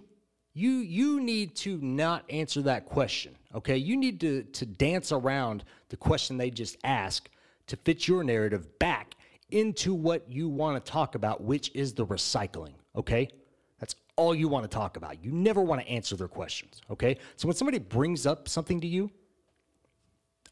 you 0.54 0.72
you 0.72 1.22
need 1.22 1.56
to 1.58 1.78
not 1.78 2.24
answer 2.30 2.62
that 2.64 2.86
question. 2.86 3.36
Okay, 3.54 3.78
you 3.78 3.98
need 3.98 4.20
to 4.22 4.44
to 4.44 4.66
dance 4.66 5.12
around 5.12 5.64
the 5.90 5.98
question 5.98 6.38
they 6.38 6.50
just 6.50 6.78
asked 6.84 7.30
to 7.68 7.76
fit 7.78 8.08
your 8.08 8.24
narrative 8.24 8.80
back 8.80 9.16
into 9.52 9.94
what 9.94 10.30
you 10.30 10.50
want 10.50 10.84
to 10.84 10.92
talk 10.92 11.16
about, 11.16 11.44
which 11.44 11.72
is 11.76 11.94
the 11.94 12.06
recycling. 12.06 12.74
Okay, 12.96 13.30
all 14.22 14.36
you 14.36 14.48
want 14.48 14.64
to 14.64 14.70
talk 14.70 14.98
about. 14.98 15.24
You 15.24 15.32
never 15.32 15.62
want 15.62 15.82
to 15.82 15.88
answer 15.88 16.16
their 16.16 16.28
questions. 16.28 16.80
Okay, 16.92 17.18
so 17.36 17.48
when 17.48 17.56
somebody 17.56 17.80
brings 17.80 18.28
up 18.28 18.48
something 18.48 18.80
to 18.82 18.88
you, 18.88 19.10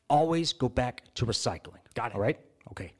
always 0.09 0.53
go 0.53 0.67
back 0.67 1.03
to 1.13 1.25
recycling. 1.25 1.83
Got 1.93 2.11
it. 2.11 2.15
All 2.15 2.21
right. 2.21 2.39
Okay. 2.71 2.93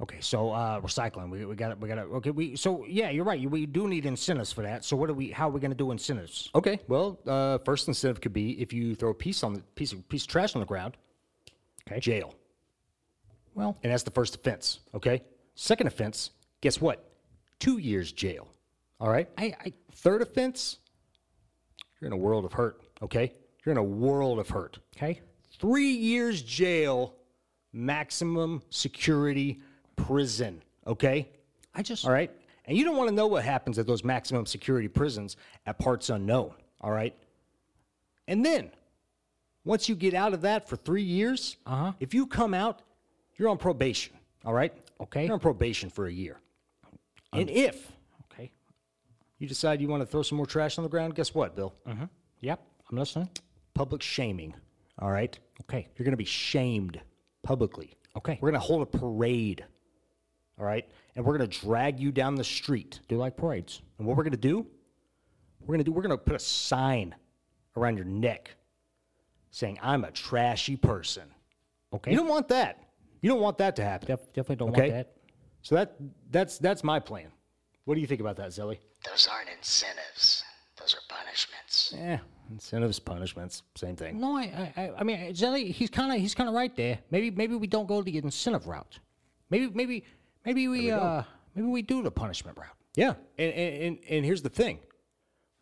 Okay, 0.00 0.16
so 0.20 0.50
uh, 0.50 0.80
recycling, 0.80 1.30
we, 1.30 1.44
we 1.44 1.54
got 1.54 1.70
it, 1.70 1.78
we 1.78 1.88
got 1.88 1.98
it. 1.98 2.08
Okay, 2.18 2.30
we 2.30 2.56
so 2.56 2.84
yeah, 2.88 3.10
you're 3.10 3.24
right. 3.24 3.48
We 3.48 3.64
do 3.64 3.86
need 3.86 4.06
incentives 4.06 4.52
for 4.52 4.62
that. 4.62 4.84
So 4.84 4.96
what 4.96 5.08
are 5.08 5.14
we? 5.14 5.30
How 5.30 5.48
are 5.48 5.52
we 5.52 5.60
going 5.60 5.70
to 5.70 5.76
do 5.76 5.92
incentives? 5.92 6.50
Okay. 6.54 6.80
Well, 6.88 7.20
uh, 7.26 7.58
first 7.58 7.86
incentive 7.86 8.20
could 8.20 8.32
be 8.32 8.60
if 8.60 8.72
you 8.72 8.96
throw 8.96 9.10
a 9.10 9.14
piece 9.14 9.44
on 9.44 9.54
the 9.54 9.60
piece 9.76 9.92
of 9.92 10.08
piece 10.08 10.22
of 10.22 10.28
trash 10.28 10.56
on 10.56 10.60
the 10.60 10.66
ground. 10.66 10.96
Okay. 11.86 12.00
Jail. 12.00 12.34
Well, 13.54 13.76
and 13.82 13.92
that's 13.92 14.02
the 14.02 14.10
first 14.10 14.34
offense. 14.34 14.80
Okay. 14.94 15.22
Second 15.54 15.86
offense, 15.86 16.30
guess 16.60 16.80
what? 16.80 17.08
Two 17.60 17.78
years 17.78 18.10
jail. 18.10 18.48
All 19.04 19.10
right. 19.10 19.28
I, 19.36 19.54
I 19.60 19.72
Third 19.92 20.22
offense, 20.22 20.78
you're 22.00 22.06
in 22.06 22.14
a 22.14 22.16
world 22.16 22.46
of 22.46 22.54
hurt. 22.54 22.80
Okay. 23.02 23.34
You're 23.64 23.72
in 23.72 23.78
a 23.78 23.82
world 23.82 24.38
of 24.38 24.48
hurt. 24.48 24.78
okay. 24.96 25.20
Three 25.60 25.90
years 25.90 26.40
jail, 26.40 27.14
maximum 27.70 28.62
security 28.70 29.60
prison. 29.96 30.62
Okay. 30.86 31.28
I 31.74 31.82
just 31.82 32.06
All 32.06 32.12
right. 32.12 32.30
And 32.64 32.78
you 32.78 32.84
don't 32.84 32.96
want 32.96 33.10
to 33.10 33.14
know 33.14 33.26
what 33.26 33.44
happens 33.44 33.78
at 33.78 33.86
those 33.86 34.02
maximum 34.04 34.46
security 34.46 34.88
prisons 34.88 35.36
at 35.66 35.78
parts 35.78 36.08
unknown. 36.08 36.54
All 36.80 36.90
right. 36.90 37.14
And 38.26 38.42
then 38.44 38.70
once 39.66 39.86
you 39.86 39.96
get 39.96 40.14
out 40.14 40.32
of 40.32 40.40
that 40.40 40.66
for 40.66 40.76
three 40.76 41.02
years, 41.02 41.58
uh-huh. 41.66 41.92
if 42.00 42.14
you 42.14 42.26
come 42.26 42.54
out, 42.54 42.80
you're 43.36 43.50
on 43.50 43.58
probation. 43.58 44.14
All 44.46 44.54
right. 44.54 44.72
Okay. 44.98 45.26
You're 45.26 45.34
on 45.34 45.40
probation 45.40 45.90
for 45.90 46.06
a 46.06 46.12
year. 46.12 46.40
And 47.34 47.50
if. 47.50 47.92
You 49.44 49.48
decide 49.48 49.80
you 49.80 49.88
want 49.88 50.00
to 50.02 50.06
throw 50.06 50.22
some 50.22 50.36
more 50.36 50.46
trash 50.46 50.78
on 50.78 50.84
the 50.84 50.90
ground, 50.90 51.14
guess 51.14 51.34
what, 51.34 51.54
Bill? 51.54 51.74
Mm-hmm. 51.86 52.04
Yep, 52.40 52.60
I'm 52.90 52.98
listening. 52.98 53.28
Public 53.74 54.00
shaming. 54.02 54.54
All 54.98 55.10
right. 55.10 55.38
Okay. 55.62 55.86
You're 55.96 56.04
going 56.04 56.12
to 56.12 56.16
be 56.16 56.24
shamed 56.24 57.00
publicly. 57.42 57.94
Okay. 58.16 58.38
We're 58.40 58.50
going 58.50 58.60
to 58.60 58.66
hold 58.66 58.82
a 58.82 58.86
parade. 58.86 59.64
All 60.58 60.64
right. 60.64 60.88
And 61.16 61.24
we're 61.24 61.36
going 61.36 61.48
to 61.48 61.60
drag 61.60 62.00
you 62.00 62.10
down 62.12 62.36
the 62.36 62.44
street. 62.44 63.00
Do 63.08 63.16
like 63.16 63.36
parades. 63.36 63.82
And 63.98 64.06
what 64.06 64.16
we're 64.16 64.22
going 64.22 64.32
to 64.32 64.36
do, 64.38 64.66
we're 65.60 65.74
going 65.74 65.78
to 65.78 65.84
do, 65.84 65.92
we're 65.92 66.02
going 66.02 66.16
to 66.16 66.24
put 66.24 66.36
a 66.36 66.38
sign 66.38 67.14
around 67.76 67.96
your 67.96 68.06
neck 68.06 68.54
saying, 69.50 69.78
I'm 69.82 70.04
a 70.04 70.10
trashy 70.12 70.76
person. 70.76 71.24
Okay. 71.92 72.12
You 72.12 72.16
don't 72.16 72.28
want 72.28 72.48
that. 72.48 72.84
You 73.20 73.28
don't 73.30 73.40
want 73.40 73.58
that 73.58 73.76
to 73.76 73.84
happen. 73.84 74.06
Def- 74.06 74.26
definitely 74.32 74.56
don't 74.56 74.70
Okay. 74.70 74.80
want 74.80 74.92
that. 74.92 75.12
So 75.62 75.74
that 75.76 75.96
that's 76.30 76.58
that's 76.58 76.84
my 76.84 77.00
plan. 77.00 77.28
What 77.84 77.94
do 77.94 78.00
you 78.00 78.06
think 78.06 78.20
about 78.20 78.36
that, 78.36 78.48
Zelly? 78.50 78.78
Those 79.08 79.28
aren't 79.30 79.48
incentives. 79.50 80.42
Those 80.78 80.94
are 80.94 81.00
punishments. 81.08 81.94
Yeah, 81.96 82.18
incentives, 82.50 82.98
punishments, 82.98 83.62
same 83.76 83.94
thing. 83.96 84.18
No, 84.20 84.36
I, 84.36 84.72
I, 84.76 84.82
I- 84.82 84.92
I 85.00 85.02
mean, 85.04 85.18
Zelly, 85.32 85.70
he's 85.70 85.90
kind 85.90 86.12
of, 86.12 86.18
he's 86.18 86.34
kind 86.34 86.48
of 86.48 86.54
right 86.54 86.74
there. 86.76 86.98
Maybe, 87.10 87.30
maybe 87.30 87.54
we 87.54 87.66
don't 87.66 87.86
go 87.86 88.02
the 88.02 88.16
incentive 88.18 88.66
route. 88.66 88.98
Maybe, 89.50 89.68
maybe, 89.72 90.04
maybe 90.44 90.66
we, 90.68 90.90
uh, 90.90 91.22
maybe 91.54 91.68
we 91.68 91.82
do 91.82 92.02
the 92.02 92.10
punishment 92.10 92.56
route. 92.58 92.74
Yeah, 92.96 93.14
and, 93.38 93.52
and 93.52 93.82
and 93.82 93.98
and 94.08 94.24
here's 94.24 94.42
the 94.42 94.48
thing, 94.48 94.78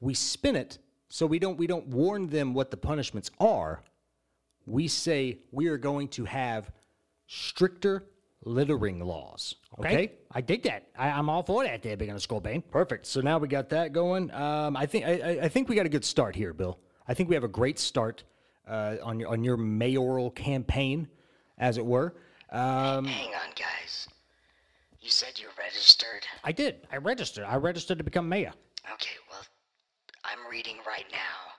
we 0.00 0.12
spin 0.14 0.54
it 0.54 0.78
so 1.08 1.24
we 1.26 1.38
don't 1.38 1.56
we 1.56 1.66
don't 1.66 1.86
warn 1.88 2.26
them 2.28 2.52
what 2.52 2.70
the 2.70 2.76
punishments 2.76 3.30
are. 3.40 3.82
We 4.66 4.86
say 4.86 5.38
we 5.50 5.68
are 5.68 5.78
going 5.78 6.08
to 6.08 6.24
have 6.26 6.70
stricter 7.26 8.04
littering 8.44 9.00
laws. 9.00 9.54
Okay. 9.78 10.12
I 10.32 10.40
dig 10.40 10.62
that. 10.64 10.88
I, 10.98 11.08
I'm 11.10 11.28
all 11.28 11.42
for 11.42 11.64
that. 11.64 11.82
There, 11.82 11.96
big 11.96 12.08
on 12.08 12.14
the 12.16 12.20
skull 12.20 12.40
bane. 12.40 12.62
Perfect. 12.62 13.06
So 13.06 13.20
now 13.20 13.38
we 13.38 13.48
got 13.48 13.68
that 13.70 13.92
going. 13.92 14.30
Um, 14.32 14.76
I 14.76 14.86
think 14.86 15.04
I, 15.06 15.12
I- 15.12 15.38
I 15.44 15.48
think 15.48 15.68
we 15.68 15.76
got 15.76 15.86
a 15.86 15.90
good 15.90 16.04
start 16.04 16.34
here, 16.36 16.52
Bill. 16.52 16.78
I 17.08 17.14
think 17.14 17.28
we 17.28 17.34
have 17.34 17.44
a 17.44 17.48
great 17.48 17.78
start 17.78 18.24
uh, 18.68 18.96
on 19.02 19.18
your 19.20 19.28
on 19.30 19.42
your 19.44 19.56
mayoral 19.56 20.30
campaign, 20.30 21.08
as 21.58 21.78
it 21.78 21.84
were. 21.84 22.14
Um, 22.50 23.04
Hang 23.06 23.28
on, 23.34 23.50
guys. 23.56 24.08
You 25.00 25.10
said 25.10 25.32
you're 25.40 25.50
registered? 25.58 26.24
I 26.44 26.52
did. 26.52 26.86
I 26.92 26.96
registered. 26.98 27.44
I 27.44 27.56
registered 27.56 27.98
to 27.98 28.04
become 28.04 28.28
mayor. 28.28 28.52
Okay, 28.92 29.16
well, 29.30 29.40
I'm 30.24 30.38
reading 30.50 30.76
right 30.86 31.06
now 31.10 31.52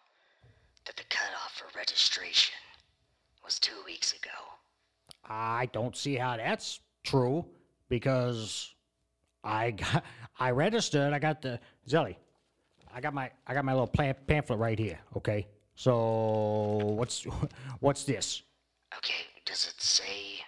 that 0.86 0.96
the 0.96 1.04
cutoff 1.10 1.54
for 1.58 1.68
registration 1.78 2.56
was 3.44 3.60
two 3.60 3.76
weeks 3.86 4.14
ago. 4.14 4.30
I 5.26 5.68
don't 5.72 5.96
see 5.96 6.16
how 6.16 6.38
that's 6.38 6.80
true 7.04 7.46
because 7.90 8.74
I 9.44 9.72
got, 9.82 10.04
I 10.40 10.52
registered. 10.52 11.14
I 11.14 11.20
got 11.20 11.42
the 11.42 11.60
Zelly. 11.88 12.16
I 12.94 13.02
got 13.02 13.14
my 13.14 13.32
I 13.48 13.54
got 13.54 13.66
my 13.66 13.74
little 13.74 13.88
pam- 13.88 14.16
pamphlet 14.28 14.60
right 14.60 14.78
here. 14.78 15.00
Okay. 15.18 15.48
So 15.76 16.78
what's 16.96 17.26
what's 17.80 18.04
this? 18.04 18.44
Okay, 18.98 19.26
does 19.46 19.68
it 19.68 19.82
say 19.82 20.44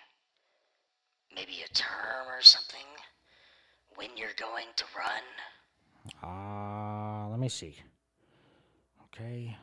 maybe 1.36 1.63
a 1.65 1.74
term 1.74 2.28
or 2.28 2.41
something? 2.41 2.80
When 3.96 4.10
you're 4.15 4.36
going 4.38 4.68
to 4.76 4.86
run? 4.96 5.24
Uh, 6.22 7.30
let 7.30 7.39
me 7.39 7.50
see. 7.50 7.76
Okay. 9.06 9.56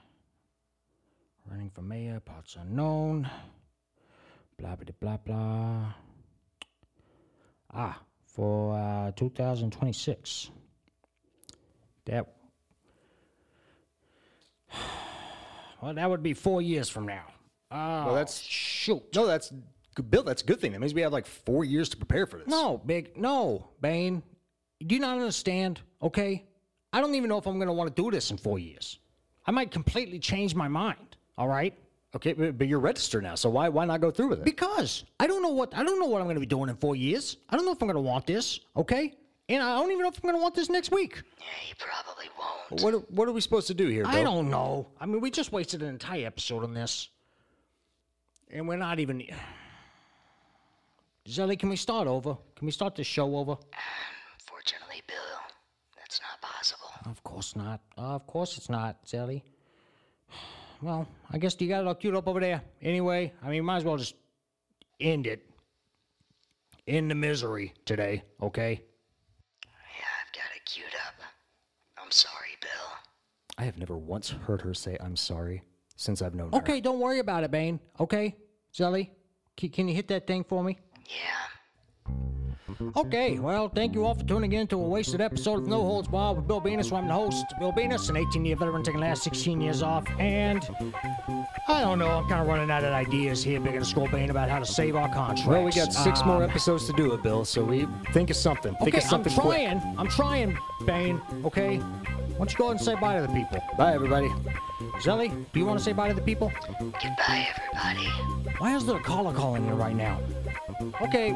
Running 1.49 1.71
for 1.71 1.83
mayor, 1.83 2.19
parts 2.21 2.57
unknown. 2.59 3.31
Blah, 4.63 4.77
blah, 4.77 4.95
blah, 5.01 5.17
blah. 5.17 5.93
Ah, 7.75 8.01
for 8.27 8.79
uh, 8.79 9.11
2026. 9.17 10.51
That. 12.07 12.27
Well, 15.83 15.95
that 15.95 16.09
would 16.09 16.23
be 16.23 16.33
four 16.33 16.63
years 16.63 16.89
from 16.89 17.07
now. 17.07 17.25
Oh, 17.73 18.07
well, 18.07 18.15
that's 18.15 18.39
shoot. 18.41 19.03
no, 19.17 19.27
that's 19.27 19.53
good, 19.97 20.09
Bill. 20.13 20.23
That's 20.23 20.41
a 20.41 20.45
good 20.45 20.61
thing. 20.61 20.71
That 20.71 20.81
means 20.81 20.95
we 20.95 21.01
have 21.01 21.13
like 21.13 21.27
four 21.27 21.65
years 21.65 21.89
to 21.89 21.97
prepare 21.97 22.25
for 22.25 22.39
this. 22.39 22.47
No, 22.47 22.81
big 22.87 23.17
no, 23.17 23.67
Bane. 23.81 24.23
Do 24.87 24.95
you 24.95 25.01
not 25.01 25.19
understand? 25.19 25.81
Okay, 26.01 26.45
I 26.93 27.01
don't 27.01 27.17
even 27.17 27.29
know 27.29 27.37
if 27.37 27.49
I'm 27.49 27.57
going 27.57 27.67
to 27.67 27.73
want 27.73 27.97
to 27.97 28.01
do 28.01 28.13
this 28.13 28.31
in 28.31 28.37
four 28.37 28.61
years. 28.61 29.01
I 29.45 29.51
might 29.51 29.73
completely 29.73 30.21
change 30.21 30.55
my 30.55 30.69
mind. 30.69 31.17
All 31.37 31.49
right, 31.49 31.77
Okay, 32.15 32.35
but, 32.35 32.59
but 32.59 32.69
you're 32.69 32.79
registered 32.79 33.23
now, 33.23 33.35
so 33.35 33.49
why 33.49 33.69
why 33.71 33.85
not 33.87 34.01
go 34.03 34.11
through 34.11 34.29
with 34.29 34.41
it? 34.41 34.45
because 34.45 35.05
I 35.19 35.27
don't 35.27 35.43
know 35.43 35.49
what 35.51 35.75
I 35.77 35.83
don't 35.83 35.99
know 35.99 36.07
what 36.07 36.21
I'm 36.21 36.27
going 36.27 36.37
to 36.37 36.41
be 36.41 36.47
doing 36.47 36.69
in 36.69 36.77
four 36.77 36.95
years. 36.95 37.39
I 37.49 37.57
don't 37.57 37.65
know 37.65 37.73
if 37.73 37.81
I'm 37.81 37.89
going 37.89 37.95
to 38.05 38.09
want 38.11 38.27
this. 38.27 38.61
Okay, 38.77 39.15
and 39.49 39.63
I 39.63 39.77
don't 39.79 39.91
even 39.91 40.03
know 40.03 40.09
if 40.09 40.17
I'm 40.19 40.23
going 40.29 40.35
to 40.35 40.43
want 40.43 40.55
this 40.55 40.69
next 40.69 40.91
week. 40.93 41.23
Yeah, 41.39 41.45
you 41.69 41.75
probably 41.79 42.27
won't. 42.39 42.83
what 42.83 42.95
are- 42.95 43.07
what 43.17 43.29
are 43.29 43.33
we 43.33 43.41
supposed 43.41 43.67
to 43.69 43.75
do 43.75 43.89
here, 43.89 44.05
Bill? 44.05 44.13
I 44.15 44.23
don't 44.23 44.51
know. 44.51 44.89
I 45.01 45.07
mean, 45.07 45.21
we 45.21 45.31
just 45.31 45.53
wasted 45.53 45.83
an 45.83 45.89
entire 45.89 46.27
episode 46.27 46.65
on 46.65 46.75
this, 46.75 47.09
and 48.51 48.69
we're 48.69 48.77
not 48.77 48.99
even. 49.01 49.23
Zelly, 51.29 51.59
can 51.59 51.69
we 51.69 51.77
start 51.77 52.09
over? 52.09 52.37
Can 52.57 52.67
we 52.67 52.73
start 52.73 52.95
the 52.97 53.05
show 53.05 53.37
over? 53.37 53.57
Unfortunately, 54.41 55.03
Bill, 55.07 55.17
that's 55.97 56.21
not 56.21 56.41
possible. 56.43 56.91
Of 57.07 57.23
course 57.23 57.55
not. 57.57 57.81
of 57.97 58.27
course 58.27 58.57
it's 58.59 58.69
not, 58.69 59.05
Zelly. 59.07 59.43
Well, 60.83 61.07
I 61.31 61.39
guess 61.39 61.57
you 61.61 61.69
got 61.69 61.83
it 61.83 61.87
all 61.87 61.95
queued 61.95 62.17
up 62.17 62.27
over 62.27 62.41
there. 62.41 62.61
Anyway, 62.83 63.33
I 63.43 63.49
mean, 63.51 63.65
might 63.65 63.77
as 63.79 63.85
well 63.85 63.97
just 63.97 64.17
end 65.01 65.27
it. 65.27 65.47
in 66.87 67.07
the 67.09 67.15
misery 67.15 67.73
today, 67.85 68.25
okay? 68.43 68.83
Yeah, 69.65 70.05
I've 70.21 70.33
got 70.33 70.51
it 70.57 70.65
queued 70.65 70.87
up. 71.07 71.15
I'm 72.03 72.11
sorry, 72.11 72.57
Bill. 72.61 72.99
I 73.59 73.65
have 73.65 73.79
never 73.79 73.97
once 73.97 74.31
heard 74.31 74.61
her 74.63 74.75
say 74.75 74.97
I'm 75.01 75.15
sorry 75.17 75.63
since 75.97 76.21
I've 76.23 76.35
known 76.35 76.51
her. 76.51 76.59
Okay, 76.59 76.81
don't 76.81 76.99
worry 76.99 77.21
about 77.21 77.45
it, 77.45 77.53
Bane. 77.53 77.79
Okay, 78.01 78.35
Zelly, 78.75 79.11
can, 79.57 79.69
can 79.69 79.89
you 79.89 79.95
hit 79.95 80.09
that 80.09 80.27
thing 80.27 80.43
for 80.43 80.65
me? 80.65 80.79
Yeah. 81.07 81.42
Okay, 82.97 83.39
well, 83.39 83.69
thank 83.69 83.95
you 83.95 84.05
all 84.05 84.15
for 84.15 84.25
tuning 84.25 84.53
in 84.53 84.67
to 84.69 84.77
a 84.77 84.79
wasted 84.89 85.21
episode 85.21 85.63
of 85.63 85.67
No 85.69 85.83
Holds 85.83 86.09
Barred 86.09 86.37
with 86.37 86.47
Bill 86.47 86.61
Venus. 86.61 86.91
I'm 86.93 87.07
the 87.07 87.13
host, 87.15 87.45
Bill 87.59 87.73
Venus, 87.73 88.09
an 88.09 88.17
18 88.17 88.45
year 88.45 88.57
veteran 88.57 88.83
taking 88.83 89.01
the 89.01 89.07
last 89.07 89.23
16 89.23 89.61
years 89.61 89.83
off. 89.83 90.05
And 90.19 90.67
I 91.69 91.81
don't 91.83 91.99
know, 91.99 92.09
I'm 92.09 92.29
kind 92.29 92.41
of 92.41 92.47
running 92.49 92.71
out 92.71 92.85
of 92.85 92.93
ideas 92.93 93.43
here, 93.43 93.61
big 93.61 93.75
and 93.75 93.87
skull 93.87 94.09
Bane, 94.09 94.31
about 94.31 94.49
how 94.49 94.59
to 94.59 94.67
save 94.67 94.97
our 94.97 95.09
contracts. 95.09 95.47
Well, 95.47 95.65
we 95.65 95.73
got 95.73 95.93
six 95.93 96.25
more 96.25 96.43
Um, 96.43 96.51
episodes 96.51 96.87
to 96.87 96.93
do 96.95 97.13
it, 97.15 97.23
Bill. 97.23 97.45
So 97.45 97.63
we 97.65 97.87
think 98.13 98.31
of 98.31 98.37
something. 98.37 98.75
Think 98.77 98.89
Okay, 98.89 98.99
of 98.99 99.05
something 99.05 99.33
I'm 99.33 99.39
quick. 99.41 99.57
trying. 99.69 99.95
I'm 99.99 100.09
trying, 100.09 100.59
Bane, 100.87 101.21
okay? 101.45 101.79
Why 101.79 102.39
don't 102.39 102.53
you 102.53 102.59
go 102.59 102.65
ahead 102.65 102.77
and 102.77 102.85
say 102.85 102.95
bye 102.95 103.17
to 103.21 103.27
the 103.27 103.33
people? 103.33 103.61
Bye, 103.77 103.95
everybody. 103.95 104.29
Zelly, 105.01 105.29
do 105.53 105.61
you 105.61 105.67
want 105.67 105.79
to 105.79 105.85
say 105.85 105.93
bye 105.93 106.09
to 106.09 106.15
the 106.15 106.21
people? 106.23 106.51
Goodbye, 106.81 107.49
everybody. 107.55 108.07
Why 108.59 108.75
is 108.77 108.87
there 108.87 108.97
a 108.97 109.03
caller 109.03 109.33
calling 109.35 109.67
you 109.67 109.75
right 109.75 109.95
now? 109.95 110.19
Okay, 111.01 111.35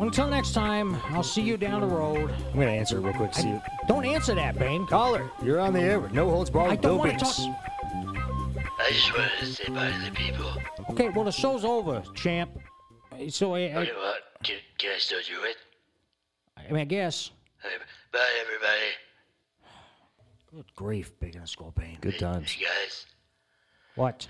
until 0.00 0.26
next 0.28 0.52
time, 0.52 0.96
I'll 1.10 1.22
see 1.22 1.42
you 1.42 1.56
down 1.56 1.80
the 1.80 1.86
road. 1.86 2.30
I'm 2.52 2.54
gonna 2.54 2.66
answer 2.66 3.00
real 3.00 3.12
quick. 3.14 3.32
to 3.32 3.40
See 3.40 3.48
you. 3.48 3.62
Don't 3.88 4.04
answer 4.04 4.34
that, 4.34 4.58
Bane. 4.58 4.86
Caller, 4.86 5.30
you're 5.42 5.60
on 5.60 5.72
the 5.72 5.80
air 5.80 6.00
with 6.00 6.12
No 6.12 6.28
Holds 6.30 6.50
Barred 6.50 6.72
I 6.72 6.76
don't 6.76 6.98
want 6.98 7.18
to 7.18 7.24
talk. 7.24 7.38
I 7.38 8.90
just 8.90 9.12
wanted 9.16 9.30
to 9.40 9.46
say 9.46 9.68
bye 9.68 9.90
to 9.90 10.10
the 10.10 10.10
people. 10.14 10.52
Okay, 10.90 11.08
well, 11.10 11.24
the 11.24 11.32
show's 11.32 11.64
over, 11.64 12.02
champ. 12.14 12.50
So, 13.28 13.54
I, 13.54 13.58
I, 13.58 13.62
Okay, 13.76 13.92
what? 13.92 14.22
Can, 14.42 14.56
can 14.78 14.92
I 14.94 14.98
still 14.98 15.20
do 15.26 15.44
it? 15.44 15.56
I 16.56 16.72
mean, 16.72 16.80
I 16.80 16.84
guess. 16.84 17.30
Okay, 17.64 17.74
bye, 18.12 18.18
everybody. 18.40 18.90
Good 20.54 20.74
grief, 20.74 21.12
big 21.20 21.36
and 21.36 21.48
skull 21.48 21.72
pain. 21.72 21.98
Good 22.00 22.18
times. 22.18 22.50
Hey, 22.52 22.64
guys. 22.64 23.06
What? 23.94 24.26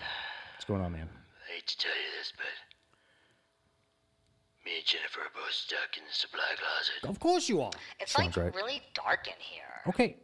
What's 0.55 0.65
going 0.67 0.83
on, 0.83 0.93
man? 0.93 1.09
I 1.49 1.55
hate 1.55 1.67
to 1.67 1.79
tell 1.79 1.91
you 1.91 2.19
this, 2.19 2.33
but 2.37 2.47
me 4.73 4.79
and 4.79 4.87
Jennifer 4.87 5.21
are 5.21 5.33
both 5.35 5.53
stuck 5.53 5.97
in 5.97 6.05
the 6.07 6.15
supply 6.15 6.41
closet. 6.57 7.09
Of 7.09 7.21
course 7.21 7.49
you 7.49 7.61
are. 7.61 7.71
It's 8.01 8.13
Sounds 8.13 8.37
like 8.37 8.45
right. 8.45 8.55
really 8.55 8.83
dark 8.95 9.27
in 9.27 9.35
here. 9.39 9.65
Okay, 9.89 10.17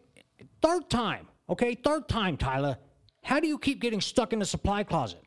third 0.62 0.88
time. 0.88 1.26
Okay, 1.48 1.74
third 1.74 2.08
time, 2.08 2.36
Tyler. 2.36 2.76
How 3.22 3.40
do 3.40 3.46
you 3.46 3.58
keep 3.58 3.80
getting 3.80 4.00
stuck 4.00 4.32
in 4.32 4.38
the 4.38 4.46
supply 4.46 4.84
closet? 4.84 5.22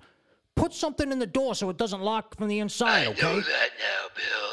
Put 0.55 0.73
something 0.73 1.12
in 1.12 1.19
the 1.19 1.27
door 1.27 1.55
so 1.55 1.69
it 1.69 1.77
doesn't 1.77 2.01
lock 2.01 2.36
from 2.36 2.47
the 2.47 2.60
inside, 2.60 3.07
I 3.07 3.12
okay? 3.12 3.21
know 3.21 3.39
that 3.41 3.71
now, 3.77 4.01
Bill. 4.15 4.51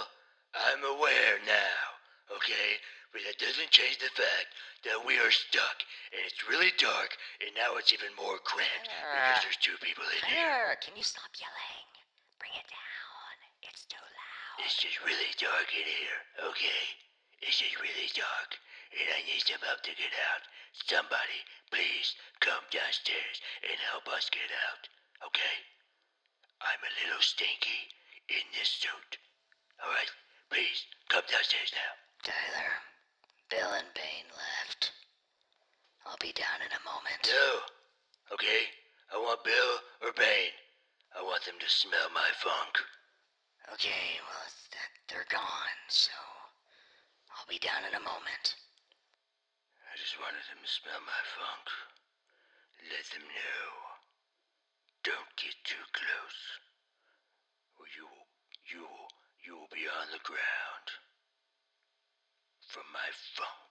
I'm 0.54 0.96
aware 0.96 1.38
now, 1.46 2.36
okay? 2.36 2.76
But 3.12 3.22
that 3.26 3.38
doesn't 3.38 3.70
change 3.70 3.98
the 3.98 4.12
fact 4.14 4.48
that 4.84 5.00
we 5.06 5.18
are 5.18 5.30
stuck, 5.30 5.80
and 6.12 6.20
it's 6.24 6.48
really 6.48 6.72
dark, 6.78 7.16
and 7.40 7.50
now 7.56 7.76
it's 7.76 7.92
even 7.92 8.08
more 8.16 8.38
cramped 8.44 8.88
because 8.88 9.42
there's 9.44 9.60
two 9.60 9.76
people 9.80 10.04
in 10.04 10.28
here. 10.28 10.36
Claire, 10.38 10.76
can 10.80 10.96
you 10.96 11.02
stop 11.02 11.28
yelling? 11.36 11.88
Bring 12.38 12.52
it 12.56 12.68
down. 12.68 12.87
It's 14.64 14.76
too 14.76 14.88
loud. 14.88 14.98
It's 14.98 14.98
just 14.98 14.98
really 15.06 15.32
dark 15.38 15.68
in 15.74 15.86
here, 15.86 16.20
okay? 16.50 16.84
It's 17.42 17.58
just 17.58 17.78
really 17.80 18.10
dark, 18.14 18.50
and 18.92 19.08
I 19.14 19.22
need 19.26 19.42
some 19.46 19.62
help 19.62 19.82
to 19.86 19.94
get 19.94 20.14
out. 20.34 20.42
Somebody, 20.74 21.40
please 21.70 22.14
come 22.40 22.62
downstairs 22.70 23.38
and 23.62 23.78
help 23.90 24.08
us 24.10 24.30
get 24.30 24.50
out, 24.70 24.82
okay? 25.26 25.56
I'm 26.62 26.82
a 26.82 26.96
little 27.06 27.22
stinky 27.22 27.90
in 28.28 28.44
this 28.54 28.82
suit. 28.82 29.18
Alright, 29.78 30.10
please 30.50 30.86
come 31.08 31.24
downstairs 31.30 31.70
now. 31.74 31.92
Tyler, 32.26 32.72
Bill 33.50 33.72
and 33.78 33.90
Bane 33.94 34.30
left. 34.34 34.90
I'll 36.06 36.18
be 36.20 36.34
down 36.34 36.62
in 36.66 36.72
a 36.74 36.82
moment. 36.82 37.22
No, 37.30 37.62
okay? 38.34 38.74
I 39.14 39.16
want 39.22 39.44
Bill 39.46 39.72
or 40.02 40.12
Bane. 40.18 40.54
I 41.14 41.22
want 41.22 41.44
them 41.46 41.58
to 41.62 41.70
smell 41.70 42.10
my 42.10 42.28
funk. 42.42 42.74
Okay, 43.72 44.18
well, 44.24 44.47
they're 45.08 45.28
gone, 45.32 45.80
so 45.88 46.12
I'll 47.32 47.48
be 47.48 47.58
down 47.58 47.80
in 47.88 47.96
a 47.96 48.04
moment. 48.04 48.46
I 49.88 49.96
just 49.96 50.20
wanted 50.20 50.44
them 50.52 50.60
to 50.60 50.68
smell 50.68 51.00
my 51.00 51.22
funk. 51.32 51.66
Let 52.92 53.08
them 53.16 53.24
know. 53.24 53.66
Don't 55.02 55.32
get 55.40 55.56
too 55.64 55.84
close. 55.96 56.40
Or 57.80 57.88
you 57.96 58.06
you 58.68 58.84
you 59.44 59.56
will 59.56 59.72
be 59.72 59.88
on 59.88 60.12
the 60.12 60.20
ground. 60.28 60.86
From 62.68 62.84
my 62.92 63.08
funk. 63.32 63.68